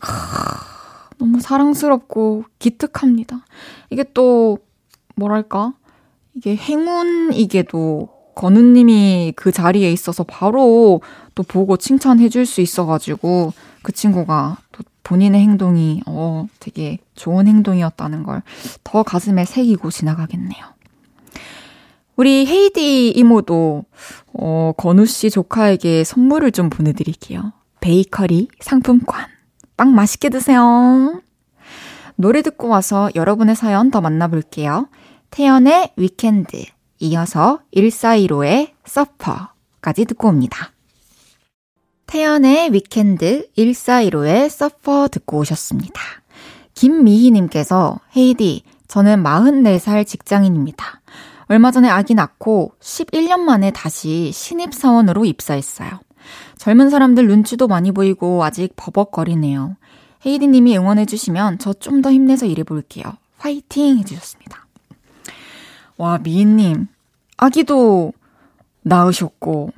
크, 0.00 0.10
너무 1.18 1.40
사랑스럽고 1.40 2.44
기특합니다. 2.58 3.44
이게 3.90 4.02
또, 4.14 4.56
뭐랄까? 5.14 5.74
이게 6.32 6.56
행운이게도 6.56 8.19
건우님이 8.40 9.34
그 9.36 9.52
자리에 9.52 9.92
있어서 9.92 10.24
바로 10.24 11.02
또 11.34 11.42
보고 11.42 11.76
칭찬해 11.76 12.30
줄 12.30 12.46
수 12.46 12.62
있어가지고 12.62 13.52
그 13.82 13.92
친구가 13.92 14.56
또 14.72 14.82
본인의 15.02 15.42
행동이 15.42 16.00
어 16.06 16.46
되게 16.58 16.98
좋은 17.14 17.46
행동이었다는 17.46 18.22
걸 18.22 18.42
더 18.82 19.02
가슴에 19.02 19.44
새기고 19.44 19.90
지나가겠네요. 19.90 20.64
우리 22.16 22.46
헤이디 22.46 23.10
이모도 23.10 23.84
어 24.32 24.72
건우 24.76 25.04
씨 25.04 25.28
조카에게 25.30 26.04
선물을 26.04 26.50
좀 26.52 26.70
보내드릴게요. 26.70 27.52
베이커리 27.80 28.48
상품권 28.60 29.20
빵 29.76 29.94
맛있게 29.94 30.30
드세요. 30.30 31.20
노래 32.16 32.40
듣고 32.40 32.68
와서 32.68 33.10
여러분의 33.14 33.54
사연 33.54 33.90
더 33.90 34.00
만나볼게요. 34.00 34.88
태연의 35.30 35.92
위켄드 35.96 36.64
이어서 37.00 37.60
1415의 37.74 38.72
서퍼까지 38.84 40.04
듣고 40.04 40.28
옵니다. 40.28 40.72
태연의 42.06 42.72
위켄드 42.72 43.48
1415의 43.56 44.48
서퍼 44.48 45.08
듣고 45.08 45.38
오셨습니다. 45.38 46.00
김미희님께서 46.74 48.00
헤이디, 48.16 48.62
저는 48.88 49.22
44살 49.22 50.06
직장인입니다. 50.06 51.00
얼마 51.46 51.70
전에 51.70 51.88
아기 51.88 52.14
낳고 52.14 52.72
11년 52.80 53.40
만에 53.40 53.70
다시 53.70 54.30
신입사원으로 54.32 55.24
입사했어요. 55.24 55.90
젊은 56.58 56.90
사람들 56.90 57.26
눈치도 57.26 57.66
많이 57.68 57.92
보이고 57.92 58.44
아직 58.44 58.74
버벅거리네요. 58.76 59.76
헤이디님이 60.26 60.76
응원해주시면 60.78 61.58
저 61.58 61.72
좀 61.74 62.02
더 62.02 62.12
힘내서 62.12 62.46
일해볼게요. 62.46 63.04
화이팅! 63.38 63.98
해주셨습니다. 63.98 64.66
와, 66.00 66.16
미인님. 66.16 66.86
아기도 67.36 68.14
낳으셨고, 68.80 69.70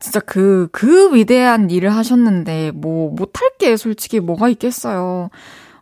진짜 0.00 0.18
그, 0.18 0.68
그 0.72 1.14
위대한 1.14 1.70
일을 1.70 1.94
하셨는데, 1.94 2.72
뭐, 2.72 3.14
못할 3.14 3.50
게 3.58 3.76
솔직히 3.76 4.18
뭐가 4.18 4.48
있겠어요. 4.48 5.30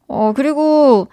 어, 0.07 0.33
그리고 0.37 1.09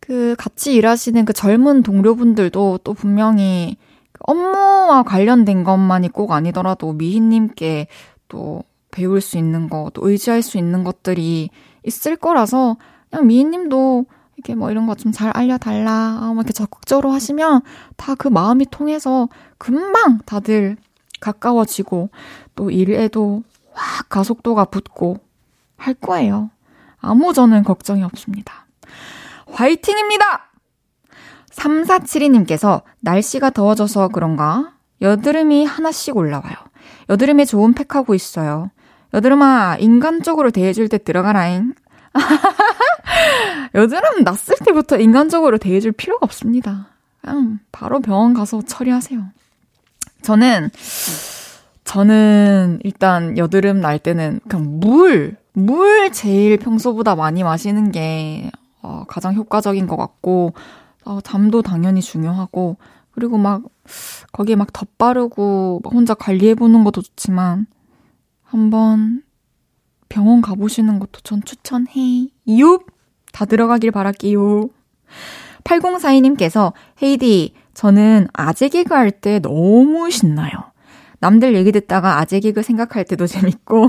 그 0.00 0.34
같이 0.38 0.72
일하시는 0.72 1.26
그 1.26 1.34
젊은 1.34 1.82
동료분들도 1.82 2.80
또 2.82 2.94
분명히 2.94 3.76
업무와 4.20 5.02
관련된 5.02 5.62
것만이 5.62 6.08
꼭 6.08 6.32
아니더라도 6.32 6.94
미희님께 6.94 7.86
또 8.28 8.64
배울 8.90 9.20
수 9.20 9.36
있는 9.36 9.68
거, 9.68 9.90
또 9.92 10.08
의지할 10.08 10.40
수 10.40 10.56
있는 10.56 10.84
것들이 10.84 11.50
있을 11.84 12.16
거라서, 12.16 12.78
그냥 13.10 13.26
미희님도 13.26 14.06
이렇게 14.36 14.54
뭐 14.54 14.70
이런 14.70 14.86
거 14.86 14.94
좀 14.94 15.12
잘 15.12 15.30
알려달라. 15.36 15.90
아, 15.92 16.26
뭐 16.32 16.36
이렇게 16.36 16.52
적극적으로 16.52 17.10
하시면 17.12 17.62
다 17.96 18.14
그 18.14 18.28
마음이 18.28 18.66
통해서 18.70 19.28
금방 19.58 20.18
다들 20.24 20.76
가까워지고 21.20 22.10
또 22.56 22.70
일에도 22.70 23.42
확 23.72 24.08
가속도가 24.08 24.66
붙고 24.66 25.18
할 25.76 25.94
거예요. 25.94 26.50
아무 27.00 27.32
저는 27.32 27.64
걱정이 27.64 28.02
없습니다. 28.02 28.66
화이팅입니다! 29.52 30.50
3472님께서 31.50 32.82
날씨가 33.00 33.50
더워져서 33.50 34.08
그런가 34.08 34.72
여드름이 35.00 35.64
하나씩 35.64 36.16
올라와요. 36.16 36.54
여드름에 37.10 37.44
좋은 37.44 37.74
팩 37.74 37.94
하고 37.94 38.14
있어요. 38.14 38.70
여드름아, 39.14 39.76
인간적으로 39.80 40.50
대해줄 40.50 40.88
때 40.88 40.98
들어가라잉. 40.98 41.74
여드름 43.74 44.24
났을 44.24 44.56
때부터 44.64 44.98
인간적으로 44.98 45.58
대해줄 45.58 45.92
필요가 45.92 46.24
없습니다. 46.24 46.88
그냥 47.20 47.60
바로 47.70 48.00
병원 48.00 48.34
가서 48.34 48.62
처리하세요. 48.62 49.24
저는, 50.22 50.70
저는 51.84 52.80
일단 52.84 53.36
여드름 53.38 53.80
날 53.80 53.98
때는 53.98 54.40
그냥 54.48 54.80
물, 54.80 55.36
물 55.52 56.12
제일 56.12 56.58
평소보다 56.58 57.14
많이 57.16 57.42
마시는 57.42 57.92
게 57.92 58.50
어, 58.82 59.04
가장 59.06 59.34
효과적인 59.34 59.86
것 59.86 59.96
같고, 59.96 60.54
어, 61.04 61.20
잠도 61.22 61.62
당연히 61.62 62.02
중요하고, 62.02 62.76
그리고 63.12 63.38
막, 63.38 63.62
거기에 64.32 64.56
막 64.56 64.72
덧바르고, 64.72 65.80
막 65.84 65.92
혼자 65.92 66.14
관리해보는 66.14 66.84
것도 66.84 67.02
좋지만, 67.02 67.66
한번 68.42 69.22
병원 70.12 70.42
가보시는 70.42 70.98
것도 70.98 71.20
전 71.22 71.42
추천해. 71.42 72.28
요! 72.60 72.80
다 73.32 73.46
들어가길 73.46 73.92
바랄게요. 73.92 74.68
8042님께서, 75.64 76.74
헤이디, 77.02 77.54
저는 77.72 78.28
아재 78.34 78.68
개그 78.68 78.92
할 78.92 79.10
때 79.10 79.38
너무 79.40 80.10
신나요. 80.10 80.52
남들 81.20 81.54
얘기 81.54 81.72
듣다가 81.72 82.18
아재 82.18 82.40
개그 82.40 82.62
생각할 82.62 83.04
때도 83.06 83.26
재밌고, 83.26 83.88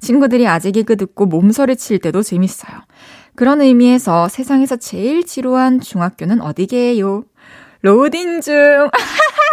친구들이 0.00 0.48
아재 0.48 0.70
개그 0.70 0.96
듣고 0.96 1.26
몸서리 1.26 1.76
칠 1.76 1.98
때도 1.98 2.22
재밌어요. 2.22 2.80
그런 3.36 3.60
의미에서 3.60 4.28
세상에서 4.30 4.76
제일 4.76 5.26
지루한 5.26 5.80
중학교는 5.80 6.40
어디게요? 6.40 7.24
로딩 7.82 8.40
중. 8.40 8.54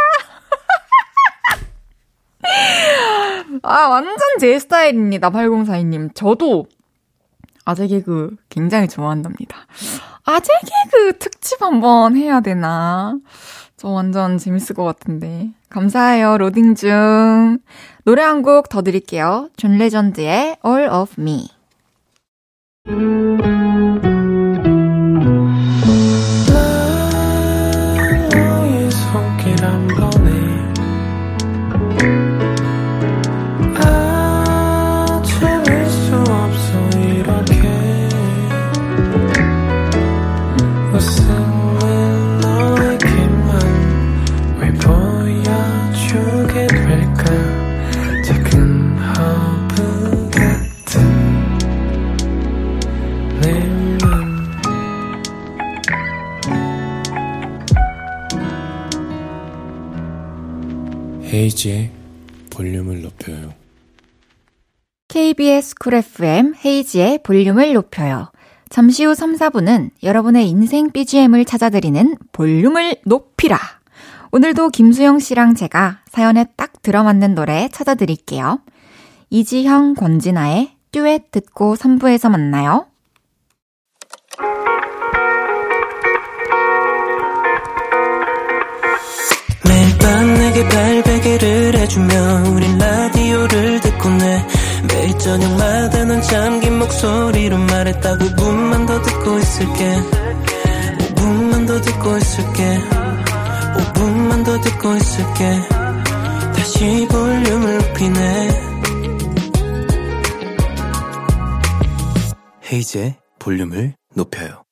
아, 3.63 3.87
완전 3.87 4.15
제 4.39 4.57
스타일입니다. 4.59 5.29
8042님. 5.29 6.13
저도 6.15 6.65
아재 7.65 7.87
개그 7.87 8.35
굉장히 8.49 8.87
좋아한답니다. 8.87 9.55
아재 10.23 10.49
개그 10.61 11.17
특집 11.19 11.61
한번 11.61 12.15
해야 12.15 12.39
되나? 12.41 13.17
저 13.77 13.89
완전 13.89 14.37
재밌을 14.37 14.75
것 14.75 14.83
같은데. 14.83 15.49
감사해요, 15.69 16.37
로딩 16.37 16.75
중. 16.75 17.59
노래 18.03 18.23
한 18.23 18.41
곡 18.43 18.69
더 18.69 18.81
드릴게요. 18.81 19.49
존 19.57 19.77
레전드의 19.77 20.57
All 20.65 20.89
of 20.89 21.15
Me. 21.19 21.47
헤이즈의 61.61 61.91
볼륨을 62.49 63.03
높여요. 63.03 63.53
KBS 65.09 65.75
쿨 65.75 65.93
FM 65.95 66.55
헤이즈의 66.65 67.19
볼륨을 67.23 67.73
높여요. 67.73 68.31
잠시 68.69 69.05
후 69.05 69.13
3, 69.13 69.35
4부는 69.35 69.91
여러분의 70.01 70.49
인생 70.49 70.91
BGM을 70.91 71.45
찾아드리는 71.45 72.15
볼륨을 72.31 72.95
높이라. 73.05 73.59
오늘도 74.31 74.69
김수영 74.69 75.19
씨랑 75.19 75.55
제가 75.55 75.99
사연에 76.09 76.45
딱 76.55 76.81
들어맞는 76.81 77.35
노래 77.35 77.69
찾아드릴게요. 77.71 78.61
이지형, 79.29 79.95
권진아의 79.95 80.71
듀엣 80.91 81.31
듣고 81.31 81.75
3부에서 81.75 82.29
만나요. 82.29 82.87
밤 90.51 90.53
내게 90.53 90.67
발베개를 90.67 91.77
해주며 91.77 92.43
우린 92.51 92.77
라디오를 92.77 93.79
듣고 93.79 94.09
내 94.09 94.45
매일 94.87 95.17
저녁마다 95.17 96.03
넌 96.03 96.21
잠긴 96.21 96.77
목소리로 96.77 97.57
말했다 97.57 98.17
5분만 98.17 98.85
더 98.85 99.01
듣고 99.01 99.37
있을게. 99.37 99.95
5분만 101.15 101.67
더 101.67 101.81
듣고 101.81 102.17
있을게. 102.17 102.79
5분만 103.77 104.45
더 104.45 104.59
듣고 104.59 104.95
있을게. 104.95 105.61
다시 106.53 107.07
볼륨을 107.09 107.77
높이네. 107.77 108.49
헤이즈의 112.71 113.15
볼륨을 113.39 113.95
높여요. 114.15 114.63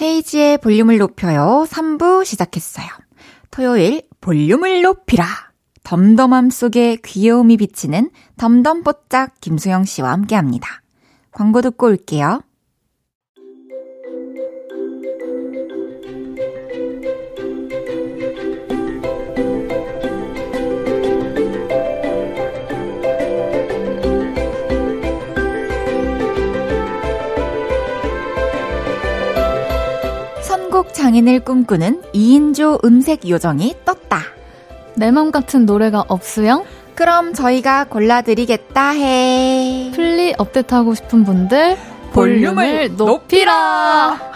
헤이지의 0.00 0.58
볼륨을 0.58 0.96
높여요. 0.98 1.66
3부 1.68 2.24
시작했어요. 2.24 2.86
토요일 3.50 4.07
볼륨을 4.20 4.82
높이라. 4.82 5.24
덤덤함 5.84 6.50
속에 6.50 6.96
귀여움이 7.04 7.56
비치는 7.56 8.10
덤덤뽀짝 8.36 9.40
김수영 9.40 9.84
씨와 9.84 10.12
함께 10.12 10.34
합니다. 10.34 10.82
광고 11.30 11.62
듣고 11.62 11.86
올게요. 11.86 12.42
장인을 31.02 31.40
꿈꾸는 31.44 32.02
2인조 32.12 32.84
음색 32.84 33.28
요정이 33.28 33.76
떴다. 33.84 34.22
내 34.96 35.12
맘 35.12 35.30
같은 35.30 35.64
노래가 35.64 36.04
없으영? 36.08 36.64
그럼 36.96 37.32
저희가 37.34 37.84
골라드리겠다 37.84 38.88
해. 38.90 39.92
플리 39.94 40.34
업데이트하고 40.36 40.94
싶은 40.96 41.22
분들 41.24 41.76
볼륨을, 42.12 42.54
볼륨을 42.54 42.96
높이라. 42.96 44.18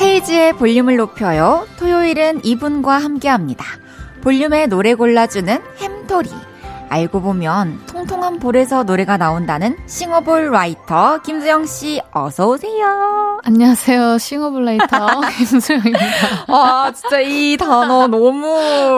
헤이지의 0.00 0.52
볼륨을 0.54 0.96
높여요. 0.96 1.66
토요일은 1.78 2.44
이분과 2.44 2.98
함께합니다. 2.98 3.64
볼륨에 4.22 4.66
노래 4.66 4.94
골라주는 4.94 5.60
햄 5.80 5.97
토리. 6.08 6.30
알고 6.90 7.20
보면 7.20 7.80
통통한 7.86 8.38
볼에서 8.38 8.82
노래가 8.82 9.18
나온다는 9.18 9.76
싱어볼 9.84 10.50
라이터 10.52 11.20
김수영 11.20 11.66
씨 11.66 12.00
어서 12.12 12.48
오세요. 12.48 13.38
안녕하세요. 13.44 14.16
싱어볼 14.16 14.64
라이터 14.64 15.20
김수영입니다. 15.36 15.98
아 16.48 16.90
진짜 16.94 17.20
이 17.20 17.58
단어 17.58 18.06
너무 18.06 18.46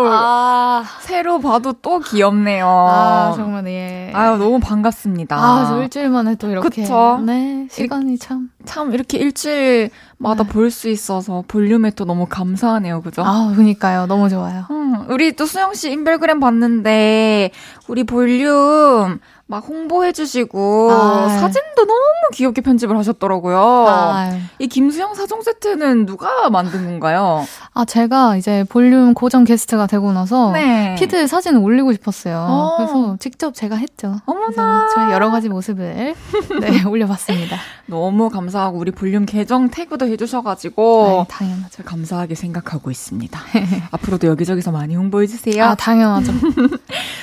아, 0.08 0.84
새로 1.00 1.40
봐도 1.40 1.72
또 1.72 1.98
귀엽네요. 1.98 2.64
아 2.68 3.32
정말 3.34 3.66
예. 3.66 4.12
아유 4.14 4.36
너무 4.36 4.60
반갑습니다. 4.60 5.34
아 5.36 5.66
저 5.68 5.82
일주일 5.82 6.10
만에 6.10 6.36
또 6.36 6.48
이렇게 6.48 6.82
그쵸? 6.82 7.18
네 7.26 7.66
시간이 7.72 8.18
참 8.18 8.50
참 8.66 8.92
이렇게 8.92 9.16
일주일마다 9.18 10.44
네. 10.44 10.48
볼수 10.48 10.88
있어서 10.90 11.42
볼륨에 11.48 11.90
또 11.92 12.04
너무 12.04 12.26
감사하네요, 12.28 13.00
그죠? 13.00 13.22
아, 13.24 13.50
그니까요. 13.56 14.04
너무 14.06 14.28
좋아요. 14.28 14.66
음, 14.70 14.79
우리 15.10 15.32
또 15.32 15.44
수영 15.44 15.74
씨 15.74 15.90
인별그램 15.90 16.38
봤는데 16.38 17.50
우리 17.90 18.05
볼륨 18.05 19.18
막 19.50 19.66
홍보해주시고 19.68 20.92
아 20.92 21.29
사진도 21.29 21.85
너무 21.85 22.00
귀엽게 22.35 22.61
편집을 22.61 22.96
하셨더라고요. 22.96 23.59
아이. 23.88 24.40
이 24.61 24.68
김수영 24.68 25.14
사종 25.14 25.42
세트는 25.42 26.07
누가 26.07 26.48
만든 26.50 26.85
건가요? 26.85 27.44
아 27.74 27.85
제가 27.85 28.37
이제 28.37 28.64
볼륨 28.68 29.12
고정 29.12 29.42
게스트가 29.42 29.88
되고 29.88 30.12
나서 30.12 30.53
네. 30.53 30.94
feed에 31.00 31.26
사진을 31.26 31.61
올리고 31.61 31.92
싶었어요. 31.92 32.46
어. 32.48 32.76
그래서 32.76 33.16
직접 33.18 33.53
제가 33.53 33.74
했죠. 33.74 34.20
어머나 34.24 34.88
저희 34.94 35.11
여러 35.12 35.33
가지 35.33 35.48
모습을 35.48 36.14
네, 36.61 36.85
올려봤습니다. 36.87 37.57
너무 37.87 38.31
감사하고 38.31 38.79
우리 38.79 38.92
볼륨 38.92 39.26
계정 39.26 39.68
태그도 39.68 40.07
해주셔가지고 40.07 41.26
아 41.29 41.35
당연하죠. 41.35 41.83
감사하게 41.83 42.37
생각하고 42.37 42.92
있습니다. 42.92 43.40
앞으로도 43.90 44.29
여기저기서 44.29 44.70
많이 44.70 44.94
홍보해주세요. 44.94 45.64
아 45.64 45.74
당연하죠. 45.74 46.33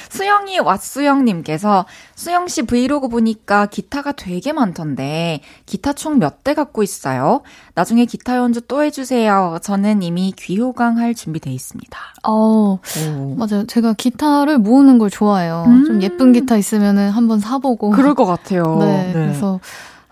수영이 0.09 0.56
왓수영님께서 0.59 1.85
수영 2.15 2.47
씨 2.47 2.63
브이로그 2.63 3.07
보니까 3.07 3.65
기타가 3.67 4.11
되게 4.11 4.53
많던데 4.53 5.41
기타 5.65 5.93
총 5.93 6.19
몇 6.19 6.43
대 6.43 6.53
갖고 6.53 6.83
있어요? 6.83 7.41
나중에 7.75 8.05
기타 8.05 8.37
연주 8.37 8.61
또 8.61 8.83
해주세요. 8.83 9.57
저는 9.61 10.01
이미 10.01 10.33
귀호강 10.37 10.97
할 10.97 11.13
준비돼 11.13 11.51
있습니다. 11.51 11.97
어, 12.27 12.79
오. 13.09 13.35
맞아요. 13.35 13.65
제가 13.67 13.93
기타를 13.93 14.57
모으는 14.59 14.97
걸 14.97 15.09
좋아해요. 15.09 15.65
음. 15.67 15.85
좀 15.85 16.01
예쁜 16.01 16.33
기타 16.33 16.57
있으면은 16.57 17.09
한번 17.09 17.39
사보고. 17.39 17.89
그럴 17.91 18.13
것 18.15 18.25
같아요. 18.25 18.77
네, 18.79 19.07
네. 19.07 19.13
그래서 19.13 19.59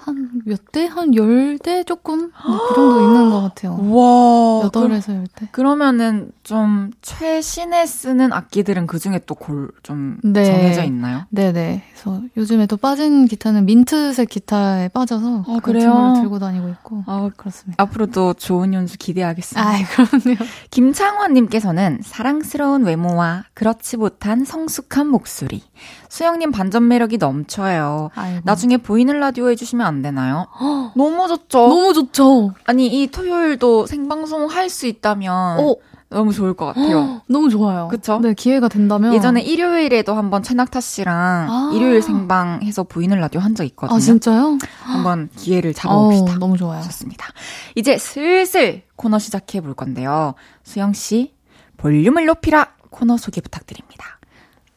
한 0.06 0.42
몇 0.46 0.72
대? 0.72 0.86
한열대 0.88 1.84
조금? 1.86 2.32
뭐그 2.46 2.76
정도 2.76 3.02
있는 3.02 3.30
것 3.32 3.42
같아요. 3.42 3.78
와. 3.92 4.62
여덟에서 4.66 5.16
열 5.16 5.26
대. 5.36 5.48
그러면은 5.52 6.32
좀 6.44 6.92
최신에 7.02 7.86
쓰는 7.86 8.32
악기들은 8.34 8.86
그 8.88 9.00
중에 9.00 9.20
또 9.26 9.36
골 9.36 9.72
좀 9.84 10.18
네. 10.24 10.46
정해져 10.46 10.84
있나요? 10.84 11.24
네네. 11.30 11.84
그래서 11.92 12.22
요즘에 12.38 12.68
또 12.68 12.78
빠진 12.78 13.26
기타는 13.26 13.66
민트색 13.66 14.30
기타에 14.30 14.90
빠져서 14.90 15.46
아, 15.48 15.54
그 15.56 15.72
그래요? 15.72 16.14
들고 16.22 16.40
다니고 16.40 16.70
있고. 16.70 17.04
아, 17.08 17.30
그렇습니다. 17.36 17.82
앞으로도 17.84 18.34
좋은 18.36 18.74
연주 18.74 18.98
기대하겠습니다. 18.98 19.68
아, 19.70 19.74
그럼요. 19.96 20.38
김창원님께서는 20.72 22.00
사랑스러운 22.04 22.84
외모와 22.84 23.46
그렇지 23.54 23.98
못한 23.98 24.46
성숙한 24.46 25.08
목소리. 25.08 25.64
수영님 26.10 26.52
반전 26.52 26.88
매력이 26.88 27.18
넘쳐요. 27.18 28.10
아이고. 28.16 28.42
나중에 28.44 28.78
보이는 28.78 29.20
라디오 29.20 29.50
해주시면 29.50 29.86
안 29.86 29.95
되나요? 30.02 30.48
너무 30.96 31.28
좋죠. 31.28 31.68
너무 31.68 31.94
좋죠. 31.94 32.54
아니 32.66 32.88
이 32.88 33.08
토요일도 33.08 33.86
생방송 33.88 34.48
할 34.50 34.70
수 34.70 34.88
있다면 34.88 35.60
어. 35.60 35.76
너무 36.10 36.32
좋을 36.32 36.54
것 36.54 36.68
같아요. 36.68 37.22
너무 37.28 37.50
좋아요. 37.50 37.88
그쵸? 37.90 38.20
네, 38.22 38.34
기회가 38.36 38.68
된다면. 38.70 39.14
예전에 39.14 39.42
일요일에도 39.42 40.14
한번 40.14 40.44
최낙타 40.44 40.80
씨랑 40.80 41.16
아~ 41.50 41.72
일요일 41.74 42.02
생방해서 42.02 42.84
보이는 42.84 43.20
라디오 43.20 43.42
한 43.42 43.56
적 43.56 43.64
있거든요. 43.66 43.98
아, 43.98 44.00
진짜요? 44.00 44.58
한번 44.84 45.30
기회를 45.36 45.74
잡아봅시다. 45.74 46.34
어, 46.34 46.38
너무 46.38 46.58
좋아요. 46.58 46.82
좋습니다. 46.84 47.28
이제 47.76 47.98
슬슬 47.98 48.84
코너 48.96 49.18
시작해 49.20 49.60
볼 49.62 49.74
건데요. 49.74 50.36
수영 50.64 50.94
씨, 50.94 51.34
볼륨을 51.78 52.26
높이라 52.28 52.68
코너 52.92 53.18
소개 53.18 53.42
부탁드립니다. 53.42 54.06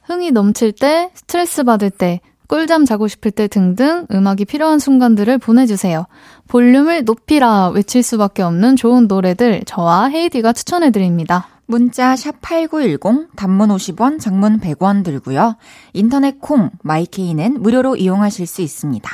흥이 0.05 0.31
넘칠 0.33 0.73
때, 0.73 1.11
스트레스 1.15 1.63
받을 1.63 1.91
때, 1.91 2.21
꿀잠 2.49 2.87
자고 2.87 3.09
싶을 3.09 3.31
때 3.31 3.47
등등 3.47 4.07
음악이 4.11 4.47
필요한 4.47 4.79
순간들을 4.79 5.39
보내주세요. 5.39 6.07
볼륨을 6.49 7.05
높이라 7.05 7.69
외칠 7.69 8.03
수밖에 8.03 8.43
없는 8.43 8.77
좋은 8.77 9.07
노래들 9.07 9.63
저와 9.67 10.09
헤이디가 10.09 10.55
추천해드립니다. 10.55 11.47
문자 11.67 12.15
샵8910 12.15 13.37
단문 13.37 13.69
50원 13.69 14.19
장문 14.19 14.61
100원 14.61 15.05
들고요. 15.05 15.57
인터넷 15.93 16.41
콩 16.41 16.71
마이케이는 16.83 17.63
무료로 17.63 17.97
이용하실 17.97 18.47
수 18.47 18.63
있습니다. 18.63 19.11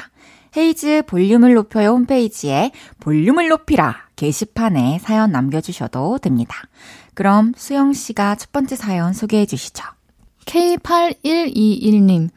헤이즈 0.56 1.02
볼륨을 1.08 1.54
높여요 1.54 1.88
홈페이지에 1.90 2.70
볼륨을 3.00 3.48
높이라 3.48 3.96
게시판에 4.14 5.00
사연 5.02 5.32
남겨주셔도 5.32 6.18
됩니다. 6.18 6.54
그럼 7.14 7.52
수영 7.56 7.92
씨가 7.92 8.36
첫 8.36 8.52
번째 8.52 8.76
사연 8.76 9.12
소개해 9.12 9.46
주시죠. 9.46 9.82
K8121님. 10.46 12.28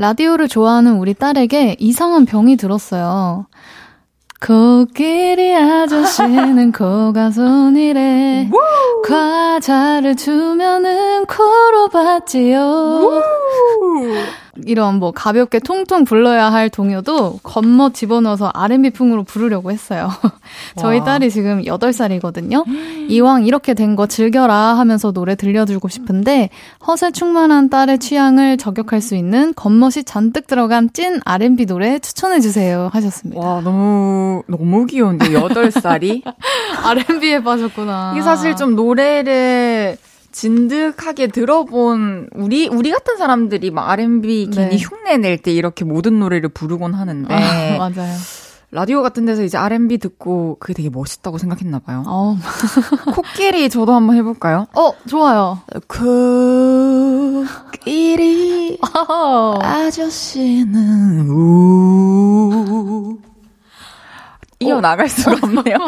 라디오를 0.00 0.48
좋아하는 0.48 0.94
우리 0.96 1.12
딸에게 1.12 1.76
이상한 1.78 2.24
병이 2.24 2.56
들었어요. 2.56 3.44
코끼리 4.40 5.54
아저씨는 5.54 6.72
코가 6.72 7.30
손이래. 7.30 8.50
과자를 9.06 10.16
주면은 10.16 11.26
코로 11.26 11.88
받지요. 11.88 13.20
이런 14.66 14.96
뭐 14.96 15.10
가볍게 15.12 15.58
통통 15.58 16.04
불러야 16.04 16.52
할 16.52 16.68
동요도 16.70 17.40
겉멋 17.42 17.94
집어넣어서 17.94 18.50
R&B 18.54 18.90
풍으로 18.90 19.22
부르려고 19.24 19.70
했어요. 19.70 20.08
저희 20.76 21.02
딸이 21.04 21.30
지금 21.30 21.62
8살이거든요. 21.62 22.64
이왕 23.08 23.44
이렇게 23.46 23.74
된 23.74 23.90
거 23.96 24.06
즐겨라 24.06 24.54
하면서 24.54 25.10
노래 25.12 25.34
들려주고 25.34 25.88
싶은데 25.88 26.48
허세 26.86 27.10
충만한 27.10 27.68
딸의 27.68 27.98
취향을 27.98 28.56
저격할 28.56 29.00
수 29.00 29.16
있는 29.16 29.52
겉멋이 29.54 30.04
잔뜩 30.06 30.46
들어간 30.46 30.90
찐 30.92 31.20
R&B 31.24 31.66
노래 31.66 31.98
추천해 31.98 32.38
주세요 32.40 32.88
하셨습니다. 32.92 33.40
와, 33.40 33.60
너무, 33.60 34.42
너무 34.46 34.86
귀여운데, 34.86 35.28
8살이? 35.30 36.22
R&B에 36.84 37.42
빠졌구나. 37.42 38.12
이게 38.14 38.22
사실 38.22 38.54
좀 38.56 38.76
노래를 38.76 39.96
진득하게 40.32 41.26
들어본 41.28 42.28
우리 42.34 42.68
우리 42.68 42.90
같은 42.90 43.16
사람들이 43.16 43.70
막 43.70 43.88
R&B 43.90 44.50
괜히 44.52 44.76
네. 44.76 44.82
흉내 44.82 45.16
낼 45.18 45.38
때 45.38 45.52
이렇게 45.52 45.84
모든 45.84 46.18
노래를 46.20 46.48
부르곤 46.50 46.94
하는데 46.94 47.34
아, 47.34 47.78
맞아요. 47.90 48.14
라디오 48.72 49.02
같은 49.02 49.24
데서 49.26 49.42
이제 49.42 49.58
R&B 49.58 49.98
듣고 49.98 50.56
그게 50.60 50.74
되게 50.74 50.90
멋있다고 50.90 51.38
생각했나 51.38 51.80
봐요. 51.80 52.04
어. 52.06 52.36
코끼리 53.16 53.68
저도 53.68 53.92
한번 53.94 54.14
해볼까요? 54.16 54.66
어, 54.76 54.92
좋아요. 55.08 55.58
코끼리 57.72 58.78
아저씨는 59.62 61.28
우 61.30 63.18
이어 64.62 64.76
어. 64.76 64.80
나갈 64.82 65.08
수가 65.08 65.38
없네요. 65.42 65.78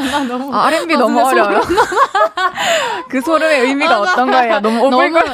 아, 0.50 0.66
R&B 0.66 0.96
너무 0.96 1.20
어려워요. 1.20 1.60
그 3.10 3.20
소름의 3.20 3.60
의미가 3.66 3.96
아, 3.96 4.00
어떤 4.00 4.30
거예요? 4.30 4.60
너무 4.60 4.86
오글거려. 4.86 5.30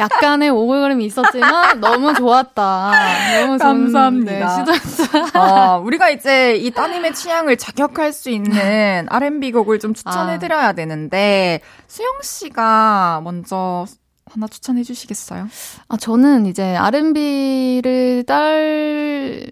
약간의 0.00 0.48
오글거림이 0.50 1.04
있었지만 1.04 1.80
너무 1.80 2.14
좋았다. 2.14 2.92
너무 3.40 3.58
감사합니다. 3.58 4.32
네, 4.32 4.46
시도했어. 4.56 5.38
어, 5.38 5.80
우리가 5.84 6.10
이제 6.10 6.54
이 6.54 6.70
따님의 6.70 7.14
취향을 7.14 7.56
저격할 7.56 8.12
수 8.12 8.30
있는 8.30 9.06
R&B 9.10 9.50
곡을 9.52 9.80
좀 9.80 9.92
추천해드려야 9.92 10.68
아. 10.68 10.72
되는데 10.72 11.60
수영 11.88 12.10
씨가 12.22 13.22
먼저 13.24 13.84
하나 14.32 14.46
추천해 14.46 14.82
주시겠어요? 14.82 15.46
아, 15.88 15.96
저는 15.98 16.46
이제 16.46 16.74
R&B를 16.74 18.24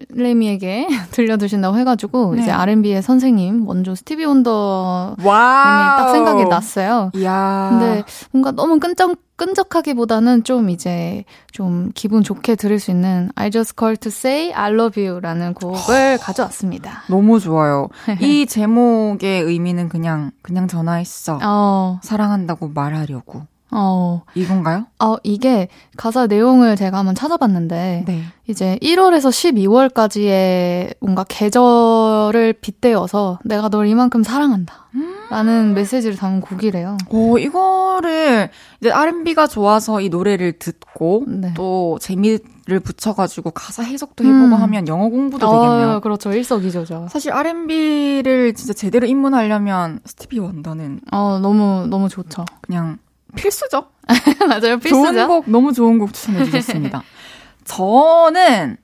딸내미에게 0.09 0.87
들려주신다고 1.11 1.77
해가지고, 1.77 2.33
네. 2.35 2.41
이제 2.41 2.51
R&B의 2.51 3.03
선생님, 3.03 3.67
원조 3.67 3.93
스티비 3.93 4.25
원더님이 4.25 5.23
딱 5.23 6.11
생각이 6.11 6.45
났어요. 6.45 7.11
이야. 7.13 7.67
근데 7.71 8.03
뭔가 8.31 8.51
너무 8.51 8.79
끈적, 8.79 9.15
끈적하기보다는 9.35 10.43
좀 10.43 10.69
이제 10.71 11.25
좀 11.51 11.91
기분 11.93 12.23
좋게 12.23 12.55
들을 12.55 12.79
수 12.79 12.89
있는 12.91 13.29
I 13.35 13.51
just 13.51 13.73
called 13.77 13.99
to 14.01 14.09
say 14.09 14.51
I 14.53 14.71
love 14.71 15.03
you 15.03 15.19
라는 15.19 15.53
곡을 15.53 16.17
가져왔습니다. 16.19 17.03
너무 17.07 17.39
좋아요. 17.39 17.87
이 18.21 18.45
제목의 18.47 19.41
의미는 19.43 19.89
그냥, 19.89 20.31
그냥 20.41 20.67
전화했어. 20.67 21.39
어. 21.43 21.99
사랑한다고 22.03 22.69
말하려고. 22.69 23.45
어. 23.71 24.23
이건가요? 24.35 24.85
어, 24.99 25.15
이게 25.23 25.67
가사 25.97 26.27
내용을 26.27 26.75
제가 26.75 26.97
한번 26.97 27.15
찾아봤는데, 27.15 28.03
네. 28.05 28.23
이제 28.47 28.77
1월에서 28.81 29.29
12월까지의 29.29 30.95
뭔가 30.99 31.23
계절을 31.27 32.53
빗대어서 32.61 33.39
내가 33.45 33.69
널 33.69 33.87
이만큼 33.87 34.23
사랑한다. 34.23 34.81
라는 35.29 35.69
음. 35.69 35.73
메시지를 35.73 36.17
담은 36.17 36.41
곡이래요. 36.41 36.97
오, 37.09 37.37
이거를 37.37 38.49
이제 38.81 38.91
R&B가 38.91 39.47
좋아서 39.47 40.01
이 40.01 40.09
노래를 40.09 40.59
듣고 40.59 41.23
네. 41.27 41.53
또 41.55 41.97
재미를 42.01 42.81
붙여가지고 42.83 43.51
가사 43.51 43.83
해석도 43.83 44.25
해보고 44.25 44.43
음. 44.43 44.53
하면 44.53 44.87
영어 44.89 45.07
공부도 45.07 45.47
어, 45.47 45.61
되겠네요. 45.61 46.01
그렇죠. 46.01 46.33
일석이조죠. 46.33 47.07
사실 47.09 47.31
R&B를 47.31 48.53
진짜 48.53 48.73
제대로 48.73 49.07
입문하려면 49.07 50.01
스티비 50.03 50.39
원더는 50.39 50.99
어, 51.13 51.39
너무, 51.41 51.87
너무 51.89 52.09
좋죠. 52.09 52.43
그냥 52.59 52.97
필수죠. 53.35 53.87
맞아요, 54.47 54.79
필수죠. 54.79 55.13
좋은 55.13 55.27
곡, 55.27 55.49
너무 55.49 55.73
좋은 55.73 55.97
곡 55.97 56.13
추천해 56.13 56.45
주셨습니다. 56.45 57.03
저는 57.65 58.77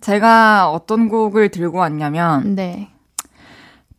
제가 0.00 0.70
어떤 0.70 1.08
곡을 1.08 1.50
들고 1.50 1.78
왔냐면, 1.78 2.54
네. 2.54 2.90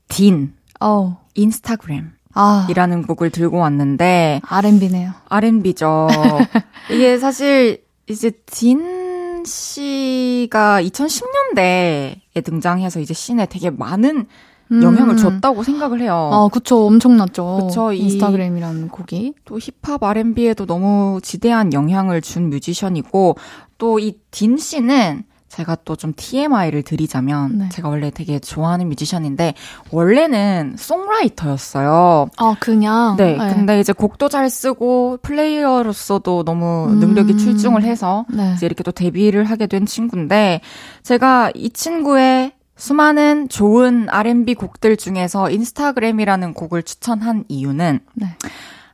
딘. 0.07 0.53
어. 0.79 1.19
인스타그램. 1.35 2.11
아. 2.33 2.67
이라는 2.69 3.05
곡을 3.05 3.31
들고 3.31 3.57
왔는데, 3.57 4.41
R&B네요. 4.45 5.11
R&B죠. 5.27 6.07
이게 6.91 7.17
사실, 7.17 7.83
이제 8.07 8.31
딘 8.45 9.43
씨가 9.45 10.81
2010년대에 10.81 12.43
등장해서 12.43 12.99
이제 12.99 13.13
씬에 13.13 13.45
되게 13.47 13.69
많은 13.69 14.17
음. 14.17 14.25
영향을 14.71 15.17
줬다고 15.17 15.63
생각을 15.63 16.01
해요. 16.01 16.29
아, 16.31 16.47
그쵸. 16.51 16.85
엄청났죠. 16.87 17.67
그쵸. 17.67 17.91
인스타그램이라는 17.93 18.89
곡이. 18.89 19.33
또 19.45 19.57
힙합 19.59 20.03
R&B에도 20.03 20.65
너무 20.65 21.19
지대한 21.23 21.73
영향을 21.73 22.21
준 22.21 22.49
뮤지션이고, 22.49 23.35
또 23.77 23.99
이 23.99 24.13
딘 24.31 24.57
씨는 24.57 25.23
제가 25.49 25.77
또 25.83 25.95
좀 25.95 26.13
TMI를 26.15 26.83
드리자면 26.83 27.57
네. 27.57 27.69
제가 27.69 27.89
원래 27.89 28.11
되게 28.11 28.37
좋아하는 28.37 28.87
뮤지션인데 28.89 29.55
원래는 29.91 30.75
송라이터였어요. 30.77 32.27
아, 32.37 32.55
그냥. 32.59 33.15
네, 33.17 33.35
근데 33.37 33.79
이제 33.79 33.91
곡도 33.91 34.29
잘 34.29 34.49
쓰고 34.49 35.17
플레이어로서도 35.23 36.43
너무 36.43 36.87
음. 36.89 36.99
능력이 36.99 37.37
출중을 37.37 37.83
해서 37.83 38.25
네. 38.29 38.53
이제 38.55 38.65
이렇게 38.67 38.83
또 38.83 38.91
데뷔를 38.91 39.43
하게 39.45 39.65
된 39.67 39.85
친구인데 39.87 40.61
제가 41.03 41.51
이 41.55 41.69
친구의 41.71 42.51
수많은 42.79 43.49
좋은 43.49 44.07
R&B 44.09 44.55
곡들 44.55 44.95
중에서 44.95 45.49
인스타그램이라는 45.49 46.53
곡을 46.53 46.83
추천한 46.83 47.43
이유는 47.49 47.99
네. 48.13 48.37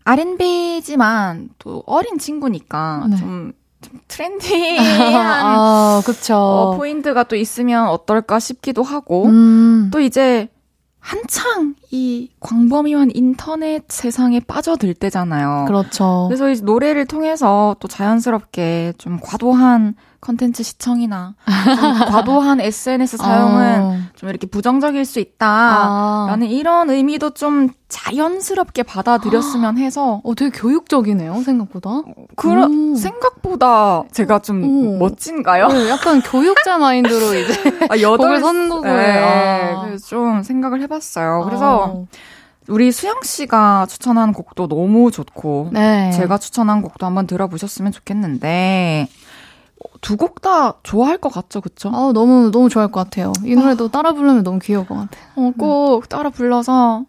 R&B지만 0.04 1.50
또 1.60 1.84
어린 1.86 2.18
친구니까 2.18 3.06
네. 3.12 3.16
좀, 3.16 3.54
좀 3.82 4.00
trendy한 4.08 5.16
아. 5.16 6.02
어, 6.34 6.78
포인트가 6.78 7.24
또 7.24 7.36
있으면 7.36 7.88
어떨까 7.88 8.40
싶기도 8.40 8.82
하고 8.82 9.26
음. 9.26 9.90
또 9.94 10.00
이제 10.00 10.50
한창 11.06 11.76
이 11.92 12.32
광범위한 12.40 13.12
인터넷 13.14 13.84
세상에 13.90 14.40
빠져들 14.40 14.96
때잖아요. 14.96 15.66
그렇죠. 15.68 16.26
그래서 16.28 16.50
이 16.50 16.60
노래를 16.64 17.06
통해서 17.06 17.76
또 17.80 17.88
자연스럽게 17.88 18.94
좀 18.98 19.20
과도한 19.22 19.94
컨텐츠 20.20 20.64
시청이나 20.64 21.36
좀 21.46 22.10
과도한 22.10 22.60
SNS 22.62 23.18
사용은 23.18 23.82
어. 23.82 24.00
좀 24.16 24.30
이렇게 24.30 24.48
부정적일 24.48 25.06
수 25.06 25.20
있다. 25.20 25.48
아. 25.48 26.26
라는 26.30 26.48
이런 26.48 26.90
의미도 26.90 27.32
좀 27.32 27.70
자연스럽게 27.90 28.84
받아들였으면 28.84 29.78
해서 29.78 30.22
어, 30.24 30.36
되게 30.36 30.58
교육적이네요, 30.58 31.42
생각보다. 31.44 32.02
그런 32.36 32.74
음. 32.92 32.96
생각보다 32.96 34.04
제가 34.12 34.40
좀 34.40 34.64
오. 34.64 34.98
멋진가요? 34.98 35.68
네, 35.68 35.90
약간 35.90 36.22
교육자 36.22 36.78
마인드로 36.80 37.34
이제 37.36 37.54
아, 37.90 37.98
여덟 38.00 38.18
곡을 38.18 38.40
선곡을. 38.40 38.98
네, 38.98 39.20
아. 39.20 39.82
그래서 39.86 40.08
좀 40.08 40.44
생각을 40.44 40.82
해봤어요. 40.82 41.44
그래서 41.46 42.06
아. 42.10 42.18
우리 42.68 42.92
수영 42.92 43.22
씨가 43.22 43.86
추천한 43.88 44.34
곡도 44.34 44.68
너무 44.68 45.12
좋고 45.12 45.70
네. 45.72 46.12
제가 46.12 46.40
추천한 46.40 46.82
곡도 46.82 47.06
한번 47.06 47.28
들어보셨으면 47.28 47.92
좋겠는데 47.92 49.08
두 50.02 50.18
곡 50.18 50.42
다 50.42 50.76
좋아할 50.84 51.18
것 51.18 51.30
같죠, 51.30 51.62
그쵸? 51.62 51.90
아, 51.90 52.12
너무, 52.14 52.52
너무 52.52 52.70
좋아할 52.70 52.92
것 52.92 53.04
같아요. 53.04 53.34
이 53.44 53.56
노래도 53.56 53.88
따라 53.90 54.14
부르면 54.14 54.44
너무 54.44 54.60
귀여울 54.60 54.86
것 54.86 54.96
같아요. 54.96 55.24
어, 55.36 55.52
꼭 55.58 56.08
따라 56.10 56.30
불러서 56.30 57.06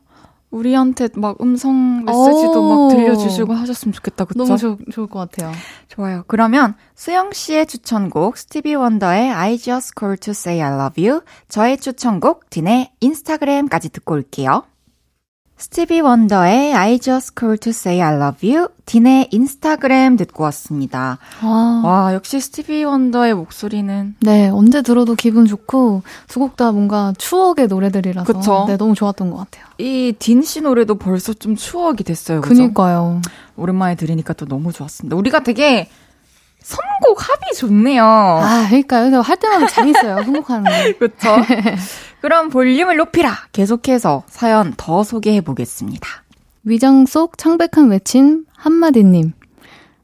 우리한테 0.50 1.08
막 1.16 1.36
음성 1.40 2.04
메시지도 2.06 2.52
오. 2.54 2.88
막 2.88 2.94
들려주시고 2.94 3.52
하셨으면 3.52 3.92
좋겠다, 3.92 4.24
그쵸? 4.24 4.38
너무 4.44 4.56
좋, 4.56 4.78
좋을 4.90 5.06
것 5.08 5.18
같아요. 5.18 5.52
좋아요. 5.88 6.22
그러면 6.28 6.74
수영 6.94 7.32
씨의 7.32 7.66
추천곡 7.66 8.38
스티비 8.38 8.74
원더의 8.74 9.30
I 9.32 9.58
Just 9.58 9.92
Called 9.98 10.20
to 10.20 10.30
Say 10.30 10.62
I 10.62 10.72
Love 10.80 11.06
You, 11.06 11.22
저의 11.48 11.78
추천곡 11.78 12.48
딘의 12.48 12.92
인스타그램까지 13.00 13.90
듣고 13.90 14.14
올게요. 14.14 14.62
스티비 15.58 16.00
원더의 16.00 16.74
I 16.74 16.98
Just 17.00 17.32
Called 17.38 17.60
to 17.60 17.70
Say 17.70 18.02
I 18.06 18.14
Love 18.20 18.46
You, 18.54 18.68
딘의 18.84 19.28
인스타그램 19.30 20.16
듣고 20.18 20.44
왔습니다. 20.44 21.18
아. 21.40 21.82
와, 21.82 22.12
역시 22.14 22.38
스티비 22.40 22.84
원더의 22.84 23.32
목소리는 23.34 24.16
네, 24.20 24.48
언제 24.50 24.82
들어도 24.82 25.14
기분 25.14 25.46
좋고, 25.46 26.02
두 26.28 26.40
곡 26.40 26.56
다 26.56 26.72
뭔가 26.72 27.14
추억의 27.16 27.68
노래들이라서. 27.68 28.30
그쵸. 28.30 28.64
네, 28.68 28.76
너무 28.76 28.94
좋았던 28.94 29.30
것 29.30 29.38
같아요. 29.38 29.64
이 29.78 30.12
딘 30.18 30.42
씨 30.42 30.60
노래도 30.60 30.96
벌써 30.96 31.32
좀 31.32 31.56
추억이 31.56 32.04
됐어요. 32.04 32.42
그죠? 32.42 32.54
그니까요. 32.54 33.22
오랜만에 33.56 33.94
들으니까 33.94 34.34
또 34.34 34.44
너무 34.44 34.72
좋았습니다. 34.74 35.16
우리가 35.16 35.40
되게 35.40 35.88
선곡 36.62 37.18
합이 37.30 37.56
좋네요. 37.56 38.04
아, 38.04 38.66
그러니까요. 38.68 39.04
그래서 39.04 39.20
할 39.22 39.36
때마다 39.38 39.66
재밌어요, 39.68 40.16
선곡하는 40.24 40.64
게. 40.70 40.92
그렇죠. 40.98 41.36
그럼 42.26 42.50
볼륨을 42.50 42.96
높이라. 42.96 43.32
계속해서 43.52 44.24
사연 44.26 44.74
더 44.76 45.04
소개해 45.04 45.42
보겠습니다. 45.42 46.24
위장 46.64 47.06
속 47.06 47.38
창백한 47.38 47.88
외침 47.88 48.46
한마디님. 48.56 49.32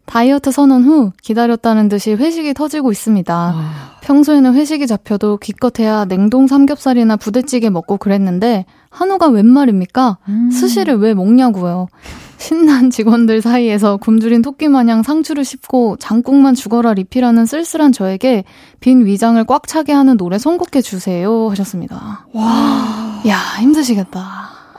다이어트 0.04 0.52
선언 0.52 0.84
후 0.84 1.10
기다렸다는 1.20 1.88
듯이 1.88 2.14
회식이 2.14 2.54
터지고 2.54 2.92
있습니다. 2.92 3.91
평소에는 4.02 4.54
회식이 4.54 4.86
잡혀도 4.86 5.38
기껏해야 5.38 6.04
냉동 6.04 6.46
삼겹살이나 6.46 7.16
부대찌개 7.16 7.70
먹고 7.70 7.96
그랬는데 7.96 8.66
한우가 8.90 9.28
웬 9.28 9.46
말입니까? 9.46 10.18
음. 10.28 10.50
스시를 10.50 10.96
왜 10.96 11.14
먹냐고요. 11.14 11.88
신난 12.36 12.90
직원들 12.90 13.40
사이에서 13.40 13.96
굶주린 13.98 14.42
토끼 14.42 14.68
마냥 14.68 15.04
상추를 15.04 15.44
씹고 15.44 15.96
장국만 16.00 16.54
죽어라 16.54 16.94
리필하는 16.94 17.46
쓸쓸한 17.46 17.92
저에게 17.92 18.44
빈 18.80 19.06
위장을 19.06 19.42
꽉 19.44 19.68
차게 19.68 19.92
하는 19.92 20.16
노래 20.16 20.38
선곡해 20.38 20.82
주세요 20.82 21.48
하셨습니다. 21.50 22.26
와. 22.32 23.22
야 23.28 23.36
힘드시겠다. 23.60 24.20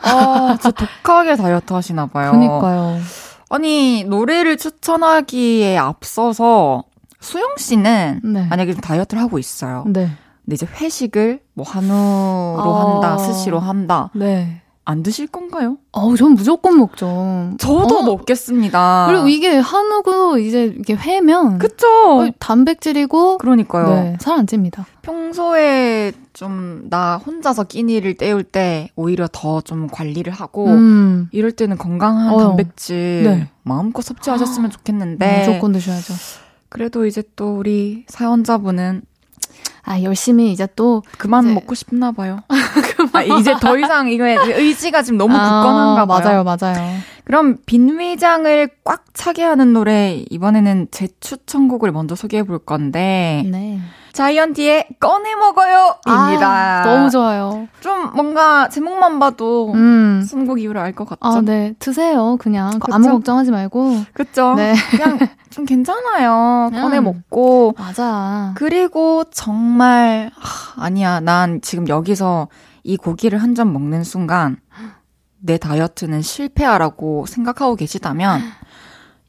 아, 0.04 0.58
진짜 0.62 0.72
독하게 0.72 1.38
다이어트 1.38 1.72
하시나 1.72 2.08
봐요. 2.08 2.32
그니까요. 2.32 3.00
아니, 3.50 4.04
노래를 4.04 4.58
추천하기에 4.58 5.78
앞서서 5.78 6.84
수영 7.24 7.56
씨는 7.58 8.22
네. 8.24 8.46
만약에 8.50 8.74
좀 8.74 8.82
다이어트를 8.82 9.22
하고 9.24 9.40
있어요. 9.40 9.84
네. 9.88 10.10
근데 10.46 10.56
이제 10.56 10.66
회식을 10.66 11.40
뭐 11.54 11.66
한우로 11.66 11.96
아. 12.62 12.94
한다, 12.96 13.18
스시로 13.18 13.60
한다. 13.60 14.10
네. 14.14 14.60
안 14.86 15.02
드실 15.02 15.28
건가요? 15.28 15.78
어우, 15.94 16.18
전 16.18 16.34
무조건 16.34 16.78
먹죠. 16.78 17.54
저도 17.58 18.00
어. 18.00 18.04
먹겠습니다. 18.04 19.06
그리고 19.08 19.30
이게 19.30 19.58
한우고 19.58 20.40
이제 20.40 20.76
이게 20.78 20.94
회면 20.94 21.58
그쵸? 21.58 21.88
어, 21.88 22.28
단백질이고 22.38 23.38
그러니까요. 23.38 23.88
네, 23.88 24.18
살안 24.20 24.46
찝니다. 24.46 24.86
평소에 25.02 26.12
좀 26.34 26.74
나 26.90 27.16
혼자서 27.18 27.64
끼니를 27.64 28.16
때울 28.16 28.44
때 28.44 28.90
오히려 28.98 29.30
더 29.32 29.62
좀 29.62 29.88
관리를 29.88 30.34
하고 30.34 30.68
음. 30.68 31.30
이럴 31.32 31.54
때는 31.54 31.78
건강한 31.78 32.34
어. 32.34 32.38
단백질 32.40 33.24
네. 33.24 33.50
마음껏 33.62 34.02
섭취하셨으면 34.02 34.70
좋겠는데 34.70 35.46
무조건 35.48 35.72
드셔야죠. 35.72 36.14
그래도 36.74 37.06
이제 37.06 37.22
또 37.36 37.56
우리 37.56 38.04
사연자분은 38.08 39.04
아, 39.84 40.02
열심히 40.02 40.52
이제 40.52 40.68
또 40.76 41.04
그만 41.20 41.46
이제- 41.46 41.54
먹고 41.54 41.76
싶나 41.76 42.12
봐요. 42.12 42.40
아, 43.14 43.22
이제 43.22 43.54
더 43.62 43.78
이상 43.78 44.10
이거에 44.10 44.36
의지가 44.36 45.04
지금 45.04 45.20
너무 45.20 45.34
굳건한가 45.34 46.02
아, 46.02 46.06
봐요. 46.08 46.20
맞아요, 46.20 46.44
맞아요. 46.44 46.98
그럼 47.26 47.58
빈 47.66 48.00
위장을 48.00 48.70
꽉 48.84 49.06
차게 49.14 49.44
하는 49.44 49.74
노래 49.74 50.24
이번에는 50.30 50.88
제 50.92 51.08
추천곡을 51.20 51.92
먼저 51.92 52.16
소개해 52.16 52.44
볼 52.44 52.60
건데 52.60 53.44
네. 53.50 53.80
자이언티의 54.12 54.90
꺼내 55.00 55.34
먹어요입니다. 55.34 56.82
아, 56.82 56.84
너무 56.86 57.10
좋아요. 57.10 57.68
좀 57.80 58.12
뭔가 58.14 58.70
제목만 58.70 59.18
봐도 59.20 59.72
음. 59.74 60.24
선곡 60.28 60.60
이유를 60.62 60.80
알 60.80 60.94
것 60.94 61.06
같죠? 61.10 61.20
아, 61.38 61.42
네. 61.42 61.74
드세요. 61.80 62.38
그냥 62.40 62.78
그쵸? 62.80 62.94
아무 62.94 63.10
걱정하지 63.10 63.50
말고. 63.50 64.04
그쵸? 64.14 64.54
네. 64.56 64.76
그냥 64.92 65.18
좀 65.50 65.66
괜찮아요. 65.66 66.70
음. 66.72 66.82
꺼내 66.82 67.00
먹고. 67.00 67.74
맞아. 67.78 68.54
그리고 68.56 69.24
정말 69.32 70.30
하, 70.36 70.84
아니야. 70.84 71.20
난 71.20 71.62
지금 71.62 71.88
여기서 71.88 72.50
이 72.84 72.98
고기를 72.98 73.40
한 73.42 73.56
점 73.56 73.72
먹는 73.74 74.04
순간 74.04 74.58
내 75.46 75.58
다이어트는 75.58 76.22
실패하라고 76.22 77.26
생각하고 77.28 77.76
계시다면 77.76 78.42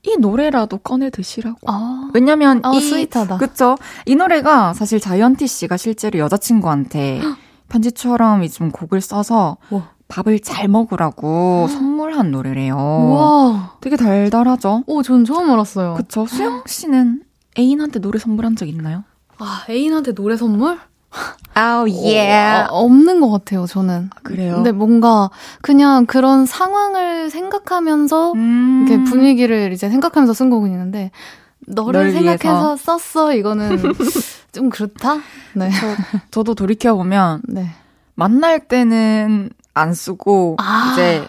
이 0.05 0.16
노래라도 0.18 0.79
꺼내 0.79 1.11
드시라고. 1.11 1.59
아. 1.66 2.11
왜냐면 2.14 2.61
아, 2.62 2.72
이 2.72 2.81
스윗하다. 2.81 3.38
그쵸? 3.38 3.77
이 4.07 4.14
노래가 4.14 4.72
사실 4.74 5.00
자이언티 5.00 5.46
씨가 5.46 5.77
실제로 5.77 6.18
여자친구한테 6.20 7.20
편지처럼 7.68 8.46
좀 8.48 8.70
곡을 8.70 9.00
써서 9.00 9.57
와. 9.70 9.90
밥을 10.07 10.38
잘 10.40 10.68
먹으라고 10.68 11.66
선물한 11.68 12.31
노래래요. 12.31 12.77
우와. 12.77 13.79
되게 13.81 13.96
달달하죠? 13.96 14.85
오, 14.87 15.03
전 15.03 15.24
처음 15.24 15.50
알았어요. 15.50 15.94
그쵸? 15.94 16.27
수영 16.27 16.62
씨는 16.66 17.22
애인한테 17.59 17.99
노래 17.99 18.18
선물한 18.20 18.55
적 18.55 18.68
있나요? 18.68 19.03
아, 19.39 19.64
애인한테 19.68 20.12
노래 20.12 20.36
선물? 20.36 20.78
아우, 21.55 21.87
어, 21.89 22.67
없는 22.71 23.21
것 23.21 23.31
같아요, 23.31 23.67
저는. 23.67 24.11
그래요? 24.23 24.55
근데 24.57 24.73
뭔가 24.73 25.31
그냥 25.62 26.05
그런 26.07 26.47
상황을 26.47 27.31
생각하면서 27.31 28.33
음. 28.33 28.87
이렇게 28.89 29.05
분위기를 29.05 29.73
이제 29.73 29.89
생각하면서 29.89 30.33
쓴 30.35 30.51
곡은 30.51 30.71
있는데 30.71 31.11
너를 31.67 32.12
널 32.12 32.12
생각해서 32.12 32.77
썼어 32.77 33.35
이거는 33.35 33.79
좀 34.53 34.69
그렇다. 34.71 35.19
네. 35.55 35.71
저 36.31 36.43
도 36.43 36.55
돌이켜 36.55 36.95
보면 36.95 37.43
네. 37.49 37.69
만날 38.15 38.61
때는 38.61 39.51
안 39.75 39.95
쓰고 39.95 40.57
아. 40.59 40.91
이제 40.93 41.27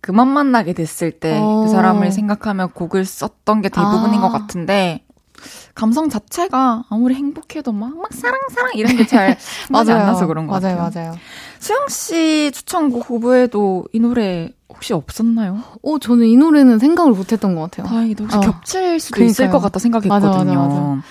그만 0.00 0.28
만나게 0.28 0.72
됐을 0.72 1.10
때그 1.12 1.40
어. 1.42 1.68
사람을 1.68 2.12
생각하며 2.12 2.68
곡을 2.68 3.04
썼던 3.04 3.60
게 3.62 3.68
대부분인 3.68 4.18
아. 4.20 4.22
것 4.22 4.30
같은데 4.30 5.02
감성 5.74 6.08
자체가 6.08 6.84
아무리 6.88 7.14
행복해도 7.14 7.72
막, 7.72 7.96
막 7.96 8.12
사랑 8.12 8.38
사랑 8.54 8.72
이런 8.74 8.96
게 8.96 9.04
잘 9.06 9.36
맞지 9.70 9.92
않아서 9.92 10.26
그런 10.26 10.46
것 10.46 10.60
맞아요, 10.62 10.76
같아요. 10.78 11.08
맞아요. 11.10 11.18
수영 11.58 11.88
씨 11.88 12.50
추천곡 12.52 13.08
후보에도 13.10 13.84
이 13.92 14.00
노래 14.00 14.50
혹시 14.68 14.92
없었나요? 14.92 15.62
오, 15.82 15.98
저는 15.98 16.26
이 16.26 16.36
노래는 16.36 16.78
생각을 16.78 17.12
못 17.12 17.32
했던 17.32 17.54
것 17.54 17.62
같아요. 17.62 17.86
다행히도 17.86 18.24
혹시 18.24 18.36
어. 18.36 18.40
겹칠 18.40 19.00
수도 19.00 19.22
있을 19.24 19.36
그러니까요. 19.46 19.50
것 19.50 19.60
같다 19.64 19.78
생각했거든요. 19.78 20.30
맞아, 20.30 20.44
맞아, 20.44 20.80
맞아. 20.80 21.02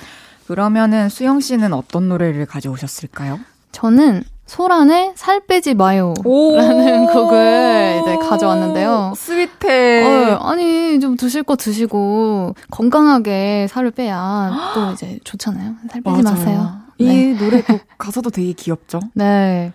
그러면은 0.47 1.09
수영 1.09 1.39
씨는 1.39 1.73
어떤 1.73 2.07
노래를 2.09 2.45
가져오셨을까요? 2.45 3.39
저는 3.71 4.23
소란의 4.45 5.13
살 5.15 5.39
빼지 5.45 5.73
마요. 5.73 6.13
라는 6.23 7.07
곡을 7.07 8.01
이제 8.01 8.15
가져왔는데요. 8.17 9.13
스윗해. 9.15 10.03
어, 10.33 10.37
아니, 10.41 10.99
좀 10.99 11.17
드실 11.17 11.43
거 11.43 11.55
드시고 11.55 12.53
건강하게 12.71 13.67
살을 13.69 13.91
빼야 13.91 14.51
또 14.75 14.91
이제 14.93 15.19
좋잖아요. 15.23 15.73
살 15.91 16.01
빼지 16.01 16.21
맞아요. 16.21 16.35
마세요. 16.37 16.71
이 16.97 17.05
네. 17.07 17.37
노래 17.37 17.61
곡 17.61 17.79
가사도 17.97 18.29
되게 18.29 18.53
귀엽죠? 18.53 18.99
네. 19.13 19.73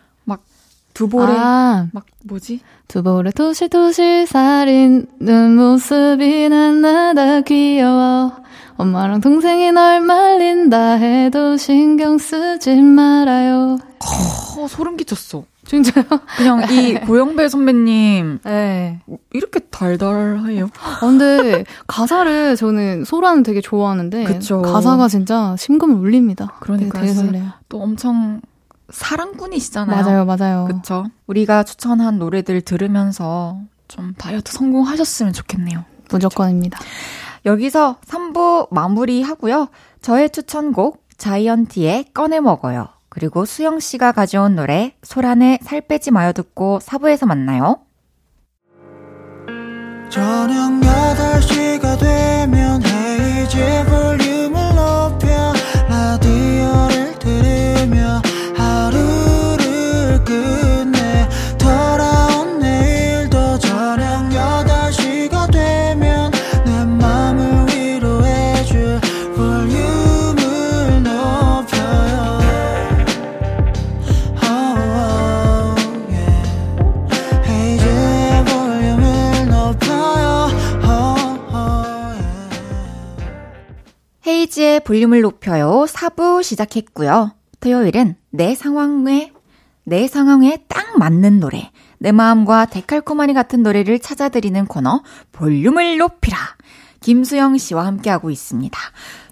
막 1.01 1.09
두볼에 1.09 1.35
아, 1.39 1.87
막 1.93 2.05
뭐지? 2.25 2.61
두볼에 2.89 3.31
도실도실 3.31 4.27
살인는 4.27 5.57
모습이 5.57 6.49
난나다 6.49 7.41
귀여워. 7.43 8.33
엄마랑 8.77 9.21
동생이 9.21 9.73
널 9.73 10.01
말린다 10.01 10.95
해도 10.95 11.57
신경 11.57 12.19
쓰지 12.19 12.81
말아요. 12.83 13.79
어, 14.59 14.67
소름 14.69 14.97
끼쳤어. 14.97 15.45
진짜요? 15.67 16.05
그냥 16.37 16.63
이 16.73 16.95
고영배 17.07 17.49
선배님. 17.49 18.41
네. 18.45 19.01
이렇게 19.33 19.61
달달해요. 19.61 20.69
아, 20.83 20.99
근데 21.01 21.65
가사를 21.87 22.57
저는 22.57 23.05
소라는 23.05 23.43
되게 23.43 23.61
좋아하는데. 23.61 24.25
그쵸. 24.25 24.63
가사가 24.63 25.09
진짜 25.09 25.55
심금을 25.59 25.97
울립니다. 25.97 26.57
그러니까 26.61 27.01
되게 27.01 27.13
설레요. 27.13 27.45
또 27.69 27.81
엄청 27.83 28.41
사랑꾼이시잖아요. 28.93 30.03
맞아요, 30.03 30.25
맞아요. 30.25 30.69
그쵸. 30.71 31.07
우리가 31.27 31.63
추천한 31.63 32.19
노래들 32.19 32.63
들으면서 32.63 33.61
좀 33.89 34.15
다이어트 34.17 34.53
성공하셨으면 34.53 35.33
좋겠네요. 35.33 35.85
무조건입니다. 36.11 36.79
여기서 37.47 37.97
3부 38.07 38.69
마무리 38.73 39.23
하고요. 39.23 39.69
저의 40.03 40.31
추천곡 40.31 41.05
자이언티의 41.17 42.07
꺼내 42.15 42.41
먹어요. 42.41 42.89
그리고 43.09 43.45
수영 43.45 43.81
씨가 43.81 44.13
가져온 44.13 44.55
노래 44.55 44.95
소란의 45.03 45.59
살 45.63 45.81
빼지 45.81 46.11
마요 46.11 46.33
듣고 46.33 46.79
4부에서 46.81 47.27
만나요. 47.27 47.81
저녁 50.09 50.81
8시가 50.81 51.99
되면 51.99 52.83
헤이즈 52.85 53.85
볼륨을 53.87 54.60
헤이즈의 84.51 84.81
볼륨을 84.81 85.21
높여요 85.21 85.85
4부 85.87 86.43
시작했고요 86.43 87.33
토요일은 87.61 88.17
내 88.31 88.55
상황에, 88.55 89.33
내 89.85 90.09
상황에 90.09 90.65
딱 90.69 90.99
맞는 90.99 91.41
노래, 91.41 91.71
내 91.99 92.11
마음과 92.11 92.67
데칼코마니 92.67 93.35
같은 93.35 93.63
노래를 93.63 93.99
찾아드리는 93.99 94.67
코너, 94.67 95.03
볼륨을 95.33 95.99
높이라. 95.99 96.37
김수영 97.01 97.59
씨와 97.59 97.87
함께하고 97.87 98.31
있습니다. 98.31 98.79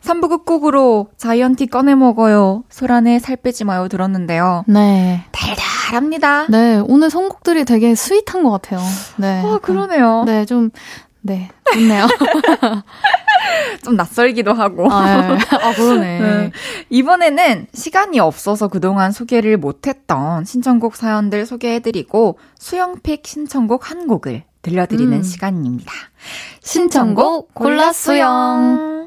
3부 0.02 0.28
끝곡으로 0.28 1.08
자이언티 1.16 1.66
꺼내 1.66 1.94
먹어요. 1.94 2.64
소란에 2.70 3.18
살 3.18 3.36
빼지 3.36 3.64
마요 3.64 3.88
들었는데요. 3.88 4.64
네. 4.66 5.24
달달합니다. 5.32 6.46
네, 6.48 6.82
오늘 6.86 7.10
선곡들이 7.10 7.64
되게 7.64 7.94
스윗한 7.94 8.42
것 8.42 8.50
같아요. 8.50 8.80
네. 9.16 9.42
어, 9.42 9.58
그러네요. 9.58 10.24
네, 10.24 10.44
좀, 10.44 10.70
네, 11.28 11.50
좋네요. 11.72 12.06
좀 13.84 13.96
낯설기도 13.96 14.52
하고. 14.52 14.90
아, 14.90 15.28
네. 15.28 15.38
아 15.50 15.72
그러네. 15.74 16.20
네. 16.20 16.52
이번에는 16.90 17.66
시간이 17.72 18.18
없어서 18.18 18.68
그동안 18.68 19.12
소개를 19.12 19.56
못했던 19.56 20.44
신청곡 20.44 20.96
사연들 20.96 21.46
소개해드리고 21.46 22.38
수영픽 22.58 23.26
신청곡 23.26 23.90
한 23.90 24.06
곡을 24.06 24.44
들려드리는 24.62 25.12
음. 25.12 25.22
시간입니다. 25.22 25.92
신청곡 26.60 27.54
골라 27.54 27.92
수영. 27.92 28.97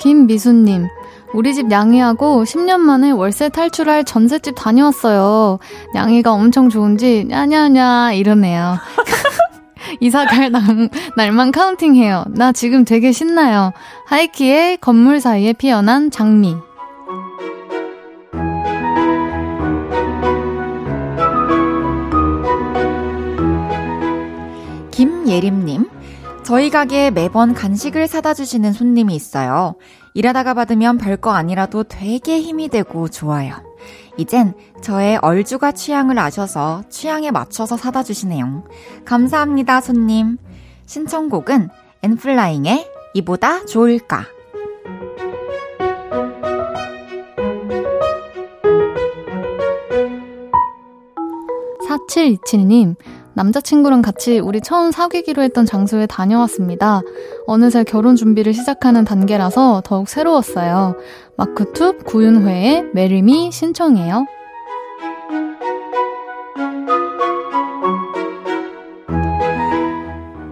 김미수님, 0.00 0.88
우리 1.34 1.54
집 1.54 1.66
냥이하고 1.66 2.44
10년 2.44 2.80
만에 2.80 3.10
월세 3.10 3.50
탈출할 3.50 4.04
전셋집 4.04 4.54
다녀왔어요. 4.56 5.58
냥이가 5.94 6.32
엄청 6.32 6.70
좋은지 6.70 7.26
냐냐냐 7.28 8.12
이러네요. 8.12 8.78
이사 10.00 10.24
갈 10.24 10.50
날, 10.50 10.88
날만 11.16 11.52
카운팅해요. 11.52 12.24
나 12.28 12.52
지금 12.52 12.84
되게 12.86 13.12
신나요. 13.12 13.72
하이키의 14.06 14.78
건물 14.78 15.20
사이에 15.20 15.52
피어난 15.52 16.10
장미. 16.10 16.56
김예림님, 24.90 25.88
저희 26.50 26.68
가게에 26.68 27.12
매번 27.12 27.54
간식을 27.54 28.08
사다 28.08 28.34
주시는 28.34 28.72
손님이 28.72 29.14
있어요. 29.14 29.76
일하다가 30.14 30.54
받으면 30.54 30.98
별거 30.98 31.30
아니라도 31.30 31.84
되게 31.84 32.40
힘이 32.40 32.68
되고 32.68 33.06
좋아요. 33.06 33.54
이젠 34.16 34.54
저의 34.82 35.16
얼주가 35.22 35.70
취향을 35.70 36.18
아셔서 36.18 36.82
취향에 36.88 37.30
맞춰서 37.30 37.76
사다 37.76 38.02
주시네요. 38.02 38.64
감사합니다, 39.04 39.80
손님. 39.80 40.38
신청곡은 40.86 41.68
엔플라잉의 42.02 42.84
이보다 43.14 43.64
좋을까? 43.66 44.24
사칠이칠님 51.86 52.96
남자친구랑 53.34 54.02
같이 54.02 54.38
우리 54.38 54.60
처음 54.60 54.90
사귀기로 54.90 55.42
했던 55.42 55.64
장소에 55.64 56.06
다녀왔습니다. 56.06 57.00
어느새 57.46 57.84
결혼 57.84 58.16
준비를 58.16 58.52
시작하는 58.52 59.04
단계라서 59.04 59.82
더욱 59.84 60.08
새로웠어요. 60.08 60.96
마크툽 61.36 61.98
구윤회의 62.04 62.86
Marry 62.92 63.33
Me 63.33 63.50
신청해요. 63.52 64.26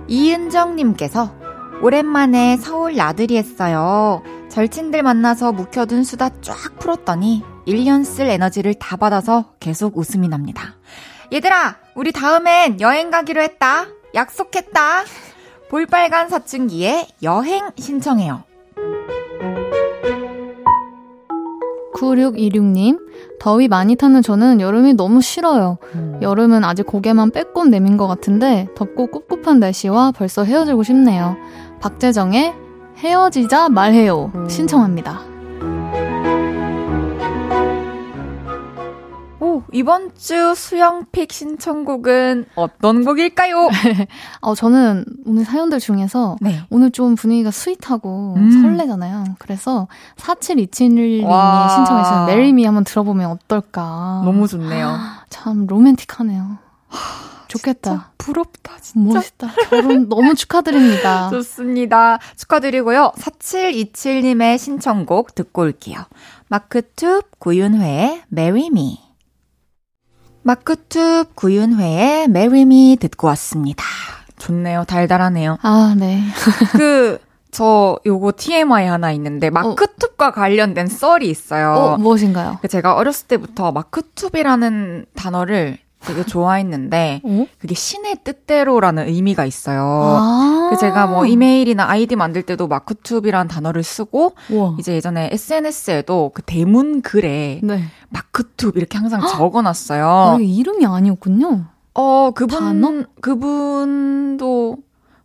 이은정님께서 0.08 1.34
오랜만에 1.82 2.56
서울 2.56 2.96
나들이 2.96 3.36
했어요. 3.36 4.22
절친들 4.48 5.02
만나서 5.02 5.52
묵혀둔 5.52 6.02
수다 6.04 6.30
쫙 6.40 6.78
풀었더니 6.78 7.44
1년 7.66 8.04
쓸 8.04 8.26
에너지를 8.26 8.74
다 8.74 8.96
받아서 8.96 9.52
계속 9.60 9.96
웃음이 9.98 10.28
납니다. 10.28 10.74
얘들아, 11.32 11.76
우리 11.94 12.12
다음엔 12.12 12.80
여행 12.80 13.10
가기로 13.10 13.40
했다. 13.42 13.86
약속했다. 14.14 15.04
볼빨간 15.68 16.28
사춘기에 16.28 17.06
여행 17.22 17.68
신청해요. 17.76 18.44
9626님, 21.94 22.98
더위 23.40 23.68
많이 23.68 23.96
타는 23.96 24.22
저는 24.22 24.60
여름이 24.60 24.94
너무 24.94 25.20
싫어요. 25.20 25.78
음. 25.94 26.18
여름은 26.22 26.64
아직 26.64 26.86
고개만 26.86 27.32
빼꼼 27.32 27.70
내민 27.70 27.96
것 27.96 28.06
같은데 28.06 28.68
덥고 28.76 29.08
꿉꿉한 29.10 29.58
날씨와 29.58 30.12
벌써 30.12 30.44
헤어지고 30.44 30.84
싶네요. 30.84 31.36
박재정의 31.80 32.54
헤어지자 32.98 33.68
말해요. 33.68 34.30
음. 34.34 34.48
신청합니다. 34.48 35.27
이번 39.72 40.14
주 40.14 40.54
수영pick 40.54 41.32
신청곡은 41.32 42.46
어떤 42.54 43.04
곡일까요? 43.04 43.68
어, 44.40 44.54
저는 44.54 45.04
오늘 45.26 45.44
사연들 45.44 45.80
중에서 45.80 46.36
네. 46.40 46.60
오늘 46.70 46.90
좀 46.90 47.14
분위기가 47.14 47.50
sweet하고 47.50 48.34
음. 48.36 48.50
설레잖아요. 48.50 49.36
그래서 49.38 49.88
4727님이 50.16 51.20
신청해주신 51.76 52.26
Marry 52.26 52.53
Me 52.53 52.64
한번 52.64 52.84
들어보면 52.84 53.30
어떨까. 53.30 54.22
너무 54.24 54.48
좋네요. 54.48 54.96
참 55.28 55.66
로맨틱하네요. 55.66 56.58
좋겠다. 57.48 58.12
부럽다, 58.18 58.76
진짜. 58.80 59.14
멋있다. 59.14 59.48
결혼 59.70 60.08
너무 60.08 60.34
축하드립니다. 60.34 61.30
좋습니다. 61.32 62.18
축하드리고요. 62.36 63.12
4727님의 63.16 64.58
신청곡 64.58 65.34
듣고 65.34 65.62
올게요. 65.62 65.98
마크투 66.48 67.22
구윤회의 67.38 68.22
Marry 68.30 68.66
Me. 68.66 69.07
마크툽 70.48 71.34
구윤회의 71.34 72.24
Marry 72.24 72.62
Me 72.62 72.96
듣고 72.96 73.26
왔습니다. 73.26 73.84
좋네요. 74.38 74.84
달달하네요. 74.84 75.58
아, 75.60 75.94
네. 75.94 76.22
그, 76.72 77.18
저 77.50 77.98
요거 78.06 78.32
TMI 78.38 78.86
하나 78.86 79.12
있는데 79.12 79.50
마크툽과 79.50 80.28
어. 80.28 80.30
관련된 80.30 80.86
썰이 80.86 81.28
있어요. 81.28 81.72
어, 81.72 81.96
무엇인가요? 81.98 82.58
그 82.62 82.68
제가 82.68 82.94
어렸을 82.94 83.26
때부터 83.26 83.72
마크툽이라는 83.72 85.06
단어를 85.14 85.76
되게 86.00 86.24
좋아했는데 86.24 87.20
어? 87.24 87.46
그게 87.58 87.74
신의 87.74 88.18
뜻대로라는 88.24 89.08
의미가 89.08 89.44
있어요. 89.44 89.80
아~ 89.82 90.68
그 90.70 90.78
제가 90.78 91.06
뭐 91.06 91.26
이메일이나 91.26 91.88
아이디 91.88 92.14
만들 92.16 92.42
때도 92.42 92.68
마크툽이라는 92.68 93.48
단어를 93.48 93.82
쓰고 93.82 94.34
우와. 94.50 94.76
이제 94.78 94.94
예전에 94.94 95.30
SNS에도 95.32 96.30
그 96.34 96.42
대문 96.42 97.02
글에 97.02 97.60
네. 97.62 97.84
마크툽 98.10 98.72
이렇게 98.76 98.96
항상 98.98 99.20
적어놨어요. 99.26 100.06
아, 100.06 100.38
이름이 100.40 100.86
아니었군요. 100.86 101.64
어 101.94 102.30
그분 102.34 102.58
단어? 102.58 103.04
그분도 103.20 104.76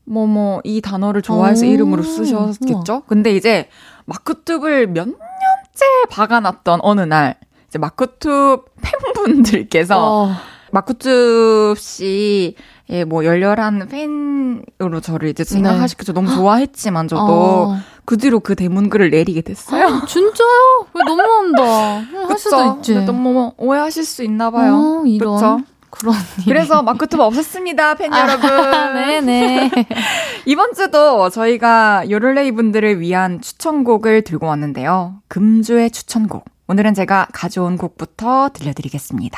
뭐 0.05 0.25
뭐 0.27 0.61
이 0.65 0.81
단어를 0.81 1.21
좋아해서 1.21 1.65
이름으로 1.65 2.03
쓰셨겠죠. 2.03 2.93
우와. 2.93 3.01
근데 3.07 3.31
이제 3.35 3.69
마크툽을 4.05 4.87
몇 4.87 5.05
년째 5.07 5.85
박아놨던 6.09 6.79
어느 6.81 7.01
날 7.01 7.35
이제 7.67 7.77
마크툽 7.79 8.65
팬분들께서 8.81 9.95
어. 10.25 10.31
마쿠츠 10.73 11.75
씨의 11.77 13.05
뭐 13.05 13.23
열렬한 13.23 13.87
팬으로 13.89 15.01
저를 15.01 15.29
이제 15.29 15.43
생각하시겠죠. 15.43 16.13
네. 16.13 16.15
너무 16.19 16.33
좋아했지만 16.33 17.07
저도 17.07 17.21
어. 17.21 17.77
그 18.05 18.17
뒤로 18.17 18.39
그 18.39 18.55
대문글을 18.55 19.11
내리게 19.11 19.41
됐어요. 19.41 19.85
아, 19.85 20.05
진짜요? 20.07 20.87
왜 20.95 21.03
너무한다. 21.05 22.27
할 22.27 22.37
수도 22.39 22.77
있지. 22.77 22.95
너무 23.05 23.53
오해하실 23.57 24.03
수 24.03 24.23
있나 24.23 24.49
봐요. 24.49 24.73
어, 24.73 25.05
이런. 25.05 25.35
그쵸? 25.35 25.59
그런 25.91 26.15
그래서 26.45 26.81
마크투브 26.81 27.21
없었습니다, 27.21 27.93
팬 27.93 28.11
아, 28.11 28.21
여러분. 28.21 28.49
네네. 28.97 29.69
이번 30.47 30.73
주도 30.73 31.29
저희가 31.29 32.09
요를레이 32.09 32.51
분들을 32.51 32.99
위한 32.99 33.41
추천곡을 33.41 34.23
들고 34.23 34.47
왔는데요. 34.47 35.21
금주의 35.27 35.91
추천곡. 35.91 36.45
오늘은 36.67 36.95
제가 36.95 37.27
가져온 37.31 37.77
곡부터 37.77 38.49
들려드리겠습니다. 38.53 39.37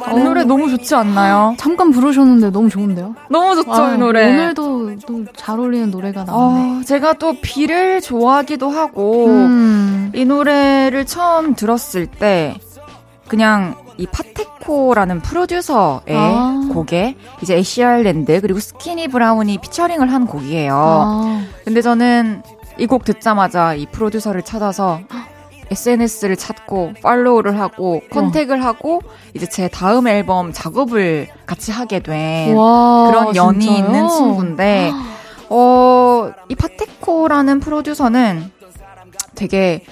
이 0.19 0.23
노래 0.23 0.43
너무 0.43 0.69
좋지 0.69 0.93
않나요? 0.95 1.55
잠깐 1.57 1.91
부르셨는데 1.91 2.51
너무 2.51 2.69
좋은데요? 2.69 3.15
너무 3.29 3.55
좋죠, 3.55 3.71
아, 3.73 3.93
이 3.93 3.97
노래. 3.97 4.29
오늘도 4.29 4.95
또 5.07 5.25
잘 5.35 5.59
어울리는 5.59 5.89
노래가 5.91 6.23
나왔네. 6.23 6.79
아, 6.79 6.83
제가 6.85 7.13
또 7.13 7.33
비를 7.41 8.01
좋아하기도 8.01 8.69
하고, 8.69 9.27
음. 9.27 10.11
이 10.15 10.25
노래를 10.25 11.05
처음 11.05 11.55
들었을 11.55 12.07
때, 12.07 12.55
그냥 13.27 13.75
이 13.97 14.07
파테코라는 14.07 15.21
프로듀서의 15.21 16.01
아. 16.17 16.69
곡에 16.73 17.15
이제 17.41 17.55
애쉬 17.55 17.83
아일랜드 17.83 18.41
그리고 18.41 18.59
스키니 18.59 19.07
브라운이 19.09 19.59
featuring을 19.59 20.11
한 20.11 20.25
곡이에요. 20.27 20.73
아. 20.75 21.41
근데 21.63 21.81
저는 21.81 22.41
이 22.79 22.87
곡 22.87 23.05
듣자마자 23.05 23.75
이 23.75 23.85
프로듀서를 23.85 24.41
찾아서 24.41 24.99
SNS를 25.71 26.35
찾고 26.35 26.93
follow를 27.01 27.59
하고 27.59 28.01
contact을 28.11 28.61
어. 28.61 28.65
하고 28.65 29.01
이제 29.33 29.47
제 29.47 29.67
다음 29.69 30.07
앨범 30.07 30.51
작업을 30.51 31.27
같이 31.45 31.71
하게 31.71 31.99
된 31.99 32.55
와, 32.55 33.09
그런 33.09 33.35
연이 33.35 33.61
진짜요? 33.65 33.77
있는 33.77 34.09
친구인데 34.09 34.91
어, 35.49 36.31
이 36.49 36.55
파테코라는 36.55 37.59
프로듀서는 37.61 38.51
되게 39.35 39.83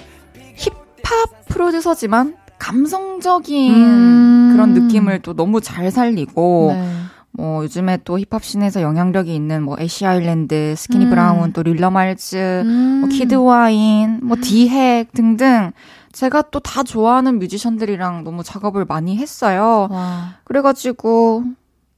힙합 0.56 1.46
프로듀서지만 1.48 2.36
감성적인 2.58 3.74
음. 3.74 4.50
그런 4.52 4.74
느낌을 4.74 5.20
또 5.20 5.34
너무 5.34 5.60
잘 5.60 5.90
살리고 5.90 6.72
네. 6.74 6.88
뭐 7.32 7.62
요즘에 7.64 7.98
또 8.04 8.18
힙합 8.18 8.44
scene에서 8.44 8.82
영향력이 8.82 9.34
있는 9.34 9.62
뭐 9.62 9.76
애쉬 9.78 10.04
아일랜드, 10.04 10.74
스키니 10.76 11.04
음. 11.06 11.10
브라운, 11.10 11.52
또 11.52 11.62
릴러 11.62 11.90
말즈, 11.90 12.62
음. 12.64 13.00
뭐 13.00 13.08
키드 13.08 13.34
와인, 13.34 14.20
뭐 14.22 14.36
디핵 14.40 15.12
등등 15.12 15.70
제가 16.12 16.42
또 16.50 16.58
다 16.60 16.82
좋아하는 16.82 17.38
뮤지션들이랑 17.38 18.24
너무 18.24 18.42
작업을 18.42 18.84
많이 18.84 19.16
했어요. 19.16 19.86
와. 19.90 20.34
그래가지고 20.44 21.44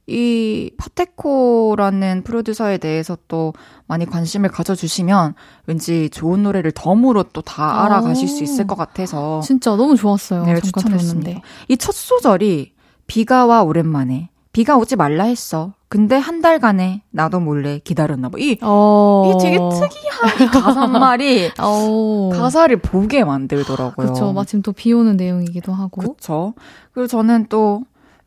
이 0.05 0.69
파테코라는 0.77 2.23
프로듀서에 2.23 2.77
대해서 2.77 3.17
또 3.27 3.53
많이 3.87 4.05
관심을 4.05 4.49
가져주시면 4.49 5.33
왠지 5.65 6.09
좋은 6.09 6.43
노래를 6.43 6.73
덤으로 6.73 7.23
또 7.31 7.41
다 7.41 7.85
알아가실 7.85 8.27
수 8.27 8.43
있을 8.43 8.67
것 8.67 8.75
같아서 8.75 9.39
진짜 9.41 9.75
너무 9.75 9.95
좋았어요. 9.95 10.43
네, 10.45 10.59
추천했는데 10.59 11.41
이 11.69 11.77
첫 11.77 11.93
소절이 11.95 12.73
비가 13.07 13.45
와 13.45 13.63
오랜만에 13.63 14.29
비가 14.53 14.77
오지 14.77 14.95
말라 14.95 15.25
했어. 15.25 15.73
근데 15.89 16.15
한 16.15 16.41
달간에 16.41 17.01
나도 17.11 17.39
몰래 17.39 17.79
기다렸나 17.79 18.29
봐. 18.29 18.37
이, 18.39 18.57
어... 18.61 19.31
이 19.35 19.43
되게 19.43 19.57
특이한 19.57 20.41
이 20.41 20.47
가사말이 20.47 21.51
어... 21.59 22.29
가사를 22.33 22.75
보게 22.77 23.23
만들더라고요. 23.23 23.93
그렇죠. 24.07 24.31
마침 24.31 24.61
또 24.61 24.71
비 24.71 24.93
오는 24.93 25.17
내용이기도 25.17 25.73
하고. 25.73 26.01
그렇죠. 26.01 26.53
그리고 26.93 27.07
저는 27.07 27.47
또 27.49 27.83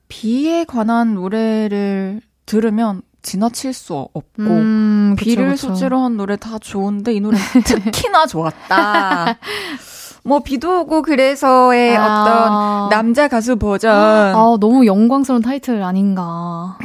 비에 0.09 0.65
관한 0.65 1.15
노래를 1.15 2.21
들으면 2.45 3.03
지나칠 3.23 3.73
수 3.73 3.95
없고 3.95 4.23
음, 4.39 5.17
그쵸, 5.19 5.25
비를 5.25 5.51
그쵸. 5.51 5.69
소재로 5.69 5.99
한 5.99 6.17
노래 6.17 6.37
다 6.37 6.59
좋은데 6.61 7.13
이 7.15 7.21
노래 7.21 7.37
특히나 7.67 8.27
좋았다. 8.27 9.39
뭐 10.27 10.41
비도 10.41 10.81
오고 10.81 11.03
그래서의 11.03 11.97
아. 11.97 12.03
어떤 12.03 12.91
남자 12.91 13.29
가수 13.29 13.57
버전. 13.57 13.95
아, 13.95 14.57
너무 14.59 14.85
영광스러운 14.85 15.41
타이틀 15.41 15.85
아닌가. 15.85 16.77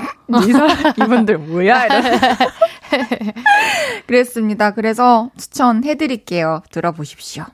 이분들 0.98 1.40
뭐야? 1.40 1.88
그랬습니다. 4.06 4.72
그래서 4.72 5.32
추천해드릴게요. 5.38 6.62
들어보십시오. 6.72 7.46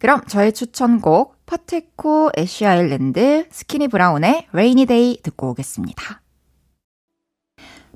그럼 0.00 0.22
저의 0.26 0.52
추천곡 0.52 1.36
파테코 1.46 2.32
애쉬 2.36 2.66
아일랜드 2.66 3.46
스키니 3.50 3.88
브라운의 3.88 4.48
Rainy 4.52 4.86
Day 4.86 5.18
듣고 5.22 5.50
오겠습니다. 5.50 6.20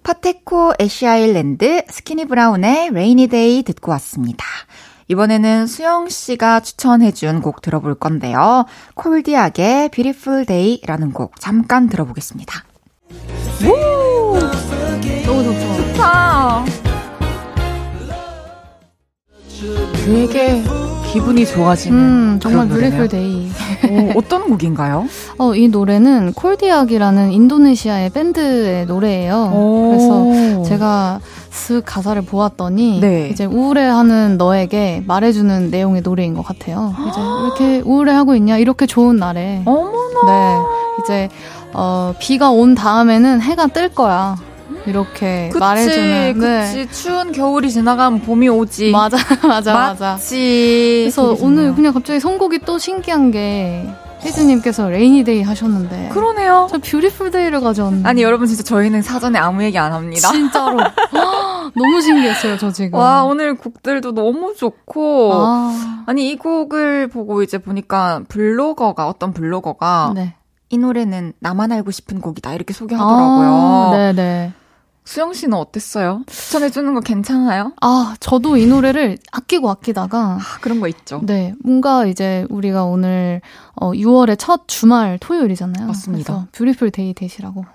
파테코 0.05 0.74
애쉬 0.80 1.07
아일랜드 1.07 1.82
스키니 1.89 2.26
브라운의 2.26 2.89
Rainy 2.89 3.26
Day 3.26 3.62
듣고 3.64 3.91
왔습니다. 3.93 4.45
이번에는 5.09 5.67
수영 5.67 6.09
씨가 6.09 6.61
추천해준 6.61 7.43
곡 7.43 7.63
들어볼 7.63 7.97
건데요. 7.97 8.67
콜디악의 8.95 9.91
Beautiful 9.91 10.47
Day라는 10.47 11.13
곡 11.13 11.41
잠깐 11.41 11.89
들어보겠습니다. 11.89 12.65
오! 13.67 14.39
너무 15.27 15.45
좋죠. 15.45 15.77
좋다. 15.93 16.84
되게 20.05 20.62
기분이 21.12 21.47
좋아지는 21.47 21.99
음, 21.99 22.39
정말 22.43 22.69
beautiful 22.68 23.09
day. 23.09 23.49
어떤 24.17 24.49
곡인가요? 24.49 25.07
어, 25.39 25.55
이 25.55 25.69
노래는 25.69 26.33
콜디악이라는 26.33 27.31
인도네시아의 27.33 28.11
밴드의 28.11 28.87
노래예요. 28.87 29.53
그래서 29.91 30.65
제가 30.69 31.21
슥 31.51 31.83
가사를 31.87 32.21
보았더니 32.23 32.99
네. 33.01 33.29
이제 33.31 33.45
우울해하는 33.45 34.37
너에게 34.39 35.05
말해주는 35.07 35.71
내용의 35.71 36.03
노래인 36.03 36.35
것 36.35 36.43
같아요. 36.45 36.93
이제 37.09 37.21
이렇게 37.21 37.83
우울해하고 37.89 38.35
있냐 38.35 38.59
이렇게 38.59 38.87
좋은 38.87 39.17
날에 39.17 39.62
어머나. 39.65 39.93
네 40.27 40.57
이제 41.05 41.29
어, 41.73 42.12
비가 42.19 42.51
온 42.51 42.75
다음에는 42.75 43.41
해가 43.41 43.69
뜰 43.69 43.89
거야. 43.89 44.37
이렇게 44.87 45.49
그치, 45.49 45.59
말해주는. 45.59 46.35
그치. 46.35 46.77
네. 46.77 46.89
추운 46.91 47.33
겨울이 47.33 47.71
지나가면 47.71 48.23
봄이 48.23 48.49
오지. 48.49 48.91
맞아, 48.91 49.17
맞아, 49.47 49.75
맞아. 49.75 50.12
맞지. 50.12 51.01
그래서 51.05 51.37
오늘 51.41 51.75
그냥 51.75 51.93
갑자기 51.93 52.21
선곡이 52.21 52.61
또 52.61 52.79
신기한 52.79 53.31
게 53.31 53.87
혜즈님께서 54.25 54.89
Rainy 54.89 55.22
Day 55.22 55.43
하셨는데. 55.43 56.09
그러네요. 56.12 56.67
저 56.71 56.79
Beautiful 56.79 57.31
Day를 57.31 57.61
가져왔는데. 57.61 58.09
아니, 58.09 58.23
여러분 58.23 58.47
진짜 58.47 58.62
저희는 58.62 59.03
사전에 59.03 59.39
아무 59.39 59.62
얘기 59.62 59.79
안 59.79 59.93
합니다. 59.93 60.31
진짜로. 60.33 60.79
너무 61.77 62.01
신기했어요, 62.01 62.57
저 62.57 62.71
지금. 62.71 62.99
와, 62.99 63.25
오늘 63.25 63.55
곡들도 63.55 64.12
너무 64.12 64.55
좋고. 64.55 65.33
아. 65.35 66.12
네 66.14 66.29
이 66.29 66.37
곡을 66.37 67.09
보고 67.09 67.43
이제 67.43 67.59
보니까 67.59 68.23
블로거가, 68.29 69.07
어떤 69.07 69.33
블로거가. 69.33 70.12
네. 70.15 70.35
이 70.71 70.79
노래는 70.79 71.35
나만 71.39 71.73
알고 71.73 71.91
싶은 71.91 72.21
곡이다. 72.21 72.55
이렇게 72.55 72.73
소개하더라고요. 72.73 73.49
아, 73.49 73.91
네네. 73.97 74.53
수영 75.05 75.35
씨는 75.35 75.57
어땠어요? 75.59 76.23
추천해 76.27 76.71
주는 76.71 76.95
거 76.95 77.01
괜찮아요? 77.01 77.73
아, 77.83 78.17
저도 78.21 78.57
이 78.57 78.67
노래를 78.67 79.19
아끼고 79.33 79.69
아끼다가. 79.71 80.39
아, 80.41 80.59
그런 80.62 80.81
거 80.81 80.89
있죠. 80.89 81.21
네. 81.25 81.55
뭔가 81.62 82.07
이제 82.07 82.47
우리가 82.49 82.85
오늘 82.85 83.43
어, 83.75 83.93
6월의 83.93 84.39
첫 84.39 84.67
주말 84.67 85.19
토요일이잖아요. 85.19 85.87
맞습니다. 85.87 86.49
beautiful 86.53 86.91
day 86.91 87.12
되시라고. 87.12 87.67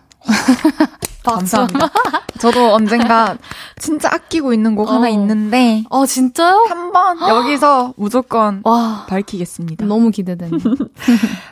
감사합니다. 1.23 1.89
저도 2.39 2.73
언젠가 2.73 3.37
진짜 3.77 4.09
아끼고 4.11 4.53
있는 4.53 4.75
곡 4.75 4.87
어. 4.87 4.93
하나 4.93 5.09
있는데. 5.09 5.83
어, 5.89 6.05
진짜요? 6.05 6.67
한번 6.69 7.19
여기서 7.27 7.93
무조건 7.97 8.61
와, 8.63 9.05
밝히겠습니다. 9.09 9.85
너무 9.85 10.09
기대됩니다. 10.11 10.69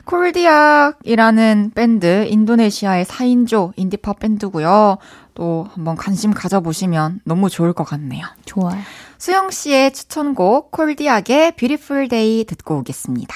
Coldiac이라는 0.06 1.72
밴드, 1.76 2.26
인도네시아의 2.30 3.06
4인조 3.06 3.74
indie 3.76 4.03
pop 4.03 4.20
밴드고요. 4.20 4.98
또 5.34 5.68
한번 5.74 5.96
관심 5.96 6.34
가져보시면 6.34 7.22
너무 7.26 7.50
좋을 7.50 7.74
것 7.74 7.84
같네요. 7.84 8.26
좋아요. 8.46 8.80
수영 9.20 9.52
씨의 9.52 9.94
추천곡 9.94 10.72
Coldiac의 10.72 11.54
Beautiful 11.58 12.08
Day 12.08 12.46
듣고 12.46 12.78
오겠습니다. 12.78 13.36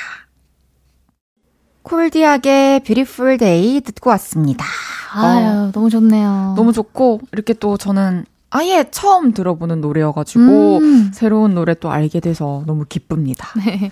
Coldiac의 1.91 2.83
Beautiful 2.85 3.37
Day 3.37 3.81
듣고 3.81 4.11
왔습니다. 4.11 4.65
아유, 5.13 5.45
어, 5.45 5.71
너무 5.73 5.89
좋네요. 5.89 6.53
너무 6.55 6.71
좋고, 6.71 7.19
이렇게 7.33 7.53
또 7.53 7.75
저는 7.75 8.25
아예 8.49 8.85
처음 8.89 9.33
들어보는 9.33 9.81
노래여가지고, 9.81 10.77
음. 10.77 11.11
새로운 11.13 11.53
노래 11.53 11.73
또 11.73 11.91
알게 11.91 12.21
돼서 12.21 12.63
너무 12.65 12.85
기쁩니다. 12.87 13.49
네. 13.65 13.91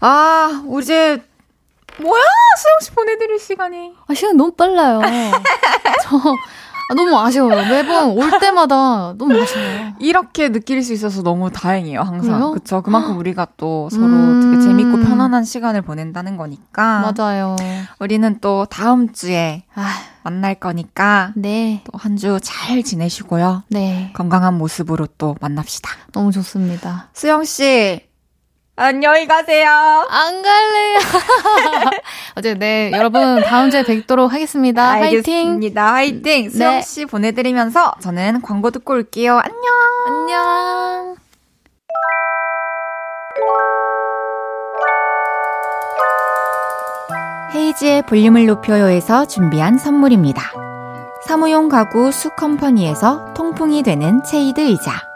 아, 0.00 0.64
이제, 0.80 1.22
뭐야? 2.00 2.22
수영씨 2.58 2.90
보내드릴 2.96 3.38
시간이. 3.38 3.94
아, 4.08 4.14
시간 4.14 4.36
너무 4.36 4.50
빨라요. 4.50 5.00
저, 6.02 6.18
아, 6.88 6.94
너무 6.94 7.18
아쉬워요. 7.18 7.68
매번 7.68 8.10
올 8.10 8.30
때마다 8.38 9.12
너무 9.18 9.40
아쉬워요. 9.40 9.94
이렇게 9.98 10.50
느낄 10.50 10.82
수 10.82 10.92
있어서 10.92 11.22
너무 11.22 11.50
다행이에요, 11.50 12.00
항상. 12.00 12.52
그쵸 12.52 12.80
그만큼 12.82 13.18
우리가 13.18 13.48
또 13.56 13.88
서로 13.90 14.04
음~ 14.04 14.40
되게 14.52 14.62
재밌고 14.62 15.00
편안한 15.00 15.44
시간을 15.44 15.82
보낸다는 15.82 16.36
거니까. 16.36 17.12
맞아요. 17.16 17.56
우리는 17.98 18.38
또 18.40 18.66
다음 18.70 19.12
주에 19.12 19.64
아. 19.74 19.88
만날 20.22 20.54
거니까. 20.54 21.32
네. 21.34 21.82
또 21.84 21.98
한 21.98 22.16
주 22.16 22.38
잘 22.40 22.82
지내시고요. 22.82 23.64
네. 23.68 24.12
건강한 24.14 24.54
모습으로 24.58 25.06
또 25.18 25.34
만납시다. 25.40 25.90
너무 26.12 26.30
좋습니다. 26.32 27.08
수영 27.12 27.44
씨, 27.44 28.00
안녕히 28.78 29.26
가세요. 29.26 29.70
안 29.70 30.42
갈래요. 30.42 30.98
어제 32.36 32.52
네 32.52 32.90
여러분 32.92 33.42
다음 33.42 33.70
주에 33.70 33.82
뵙도록 33.82 34.30
하겠습니다. 34.34 34.90
알겠습니다. 34.90 35.94
화이팅. 35.94 36.22
화이팅. 36.22 36.42
네. 36.44 36.50
수영 36.50 36.80
씨 36.82 37.06
보내드리면서 37.06 37.94
저는 38.00 38.42
광고 38.42 38.70
듣고 38.70 38.92
올게요. 38.92 39.38
안녕. 39.38 39.64
안녕. 40.06 41.16
헤이지의 47.54 48.02
볼륨을 48.02 48.44
높여요에서 48.44 49.26
준비한 49.26 49.78
선물입니다. 49.78 50.42
사무용 51.26 51.70
가구 51.70 52.12
수컴퍼니에서 52.12 53.32
통풍이 53.32 53.82
되는 53.82 54.22
체이드 54.22 54.60
의자. 54.60 55.15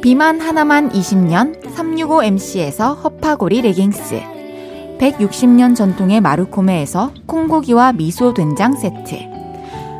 비만 0.00 0.40
하나만 0.40 0.90
20년 0.90 1.60
365MC에서 1.74 3.02
허파고리 3.02 3.62
레깅스 3.62 4.20
160년 5.00 5.74
전통의 5.74 6.20
마루코메에서 6.20 7.10
콩고기와 7.26 7.94
미소 7.94 8.32
된장 8.32 8.76
세트 8.76 9.18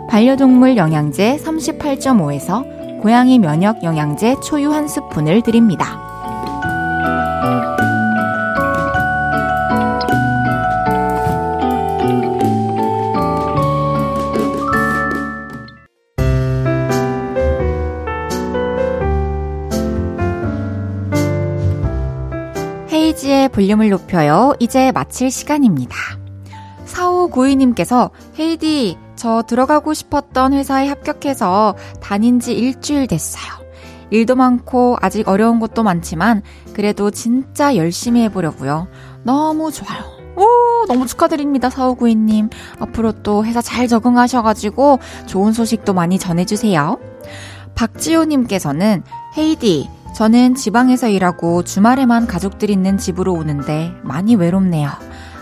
반려동물 0.08 0.76
영양제 0.76 1.38
38.5에서 1.42 3.02
고양이 3.02 3.40
면역 3.40 3.82
영양제 3.82 4.36
초유 4.40 4.72
한 4.72 4.86
스푼을 4.86 5.42
드립니다. 5.42 5.98
볼륨을 23.58 23.90
높여요. 23.90 24.54
이제 24.60 24.92
마칠 24.92 25.32
시간입니다. 25.32 25.96
4592님께서 26.86 28.12
헤이디, 28.38 28.96
저 29.16 29.42
들어가고 29.42 29.94
싶었던 29.94 30.52
회사에 30.52 30.86
합격해서 30.86 31.74
다닌 32.00 32.38
지 32.38 32.52
일주일 32.52 33.08
됐어요. 33.08 33.52
일도 34.10 34.36
많고 34.36 34.96
아직 35.00 35.26
어려운 35.26 35.58
것도 35.58 35.82
많지만 35.82 36.42
그래도 36.72 37.10
진짜 37.10 37.74
열심히 37.74 38.22
해보려고요. 38.22 38.86
너무 39.24 39.72
좋아요. 39.72 40.04
오, 40.36 40.86
너무 40.86 41.06
축하드립니다, 41.06 41.68
4592님. 41.68 42.52
앞으로 42.78 43.10
또 43.10 43.44
회사 43.44 43.60
잘 43.60 43.88
적응하셔가지고 43.88 45.00
좋은 45.26 45.52
소식도 45.52 45.94
많이 45.94 46.16
전해주세요. 46.16 46.96
박지호님께서는 47.74 49.02
헤이디, 49.36 49.88
저는 50.18 50.56
지방에서 50.56 51.06
일하고 51.06 51.62
주말에만 51.62 52.26
가족들 52.26 52.70
있는 52.70 52.98
집으로 52.98 53.32
오는데 53.34 53.94
많이 54.02 54.34
외롭네요. 54.34 54.90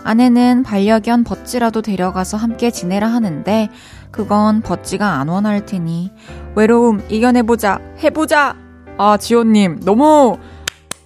아내는 0.05 0.65
반려견 0.65 1.25
버찌라도 1.25 1.81
데려가서 1.81 2.37
함께 2.37 2.71
지내라 2.71 3.09
하는데 3.09 3.71
그건 4.11 4.61
버찌가 4.61 5.15
안 5.15 5.29
원할 5.29 5.65
테니 5.65 6.13
외로움 6.57 7.01
이겨내보자 7.09 7.81
해보자. 8.03 8.55
아 8.99 9.17
지호님 9.17 9.81
너무 9.81 10.37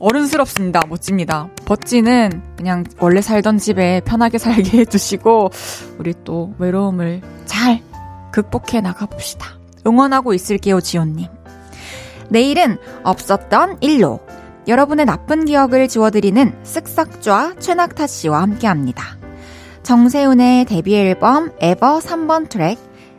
어른스럽습니다. 0.01 0.83
멋집니다. 0.89 1.49
버찌는 1.65 2.43
그냥 2.57 2.83
원래 2.99 3.21
살던 3.21 3.59
집에 3.59 4.01
편하게 4.01 4.39
살게 4.43 4.79
해주시고 4.79 5.51
우리 5.97 6.15
또 6.25 6.55
외로움을 6.59 7.21
잘 7.45 7.81
극복해 8.33 8.81
나가봅시다. 8.81 9.61
응원하고 9.87 10.35
있을게요 10.35 10.81
지호님 10.81 11.29
내일은 12.31 12.79
없었던 13.03 13.79
일로 13.81 14.21
여러분의 14.69 15.07
나쁜 15.07 15.45
기억을 15.45 15.89
지워드리는 15.89 16.63
쓱싹좌 16.63 17.61
최낙타 17.61 18.07
씨와 18.07 18.43
함께합니다. 18.43 19.19
정세운의 19.83 20.67
데뷔 20.67 20.97
앨범 20.97 21.51
EVER 21.61 21.99
3번 21.99 22.49
트랙 22.49 22.79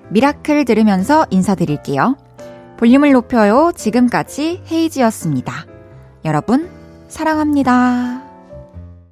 Miracle 0.09 0.66
들으면서 0.66 1.26
인사드릴게요. 1.30 2.18
볼륨을 2.78 3.12
높여요. 3.12 3.72
지금까지 3.76 4.64
헤이지였습니다. 4.72 5.66
여러분 6.26 6.70
사랑합니다. 7.07 8.30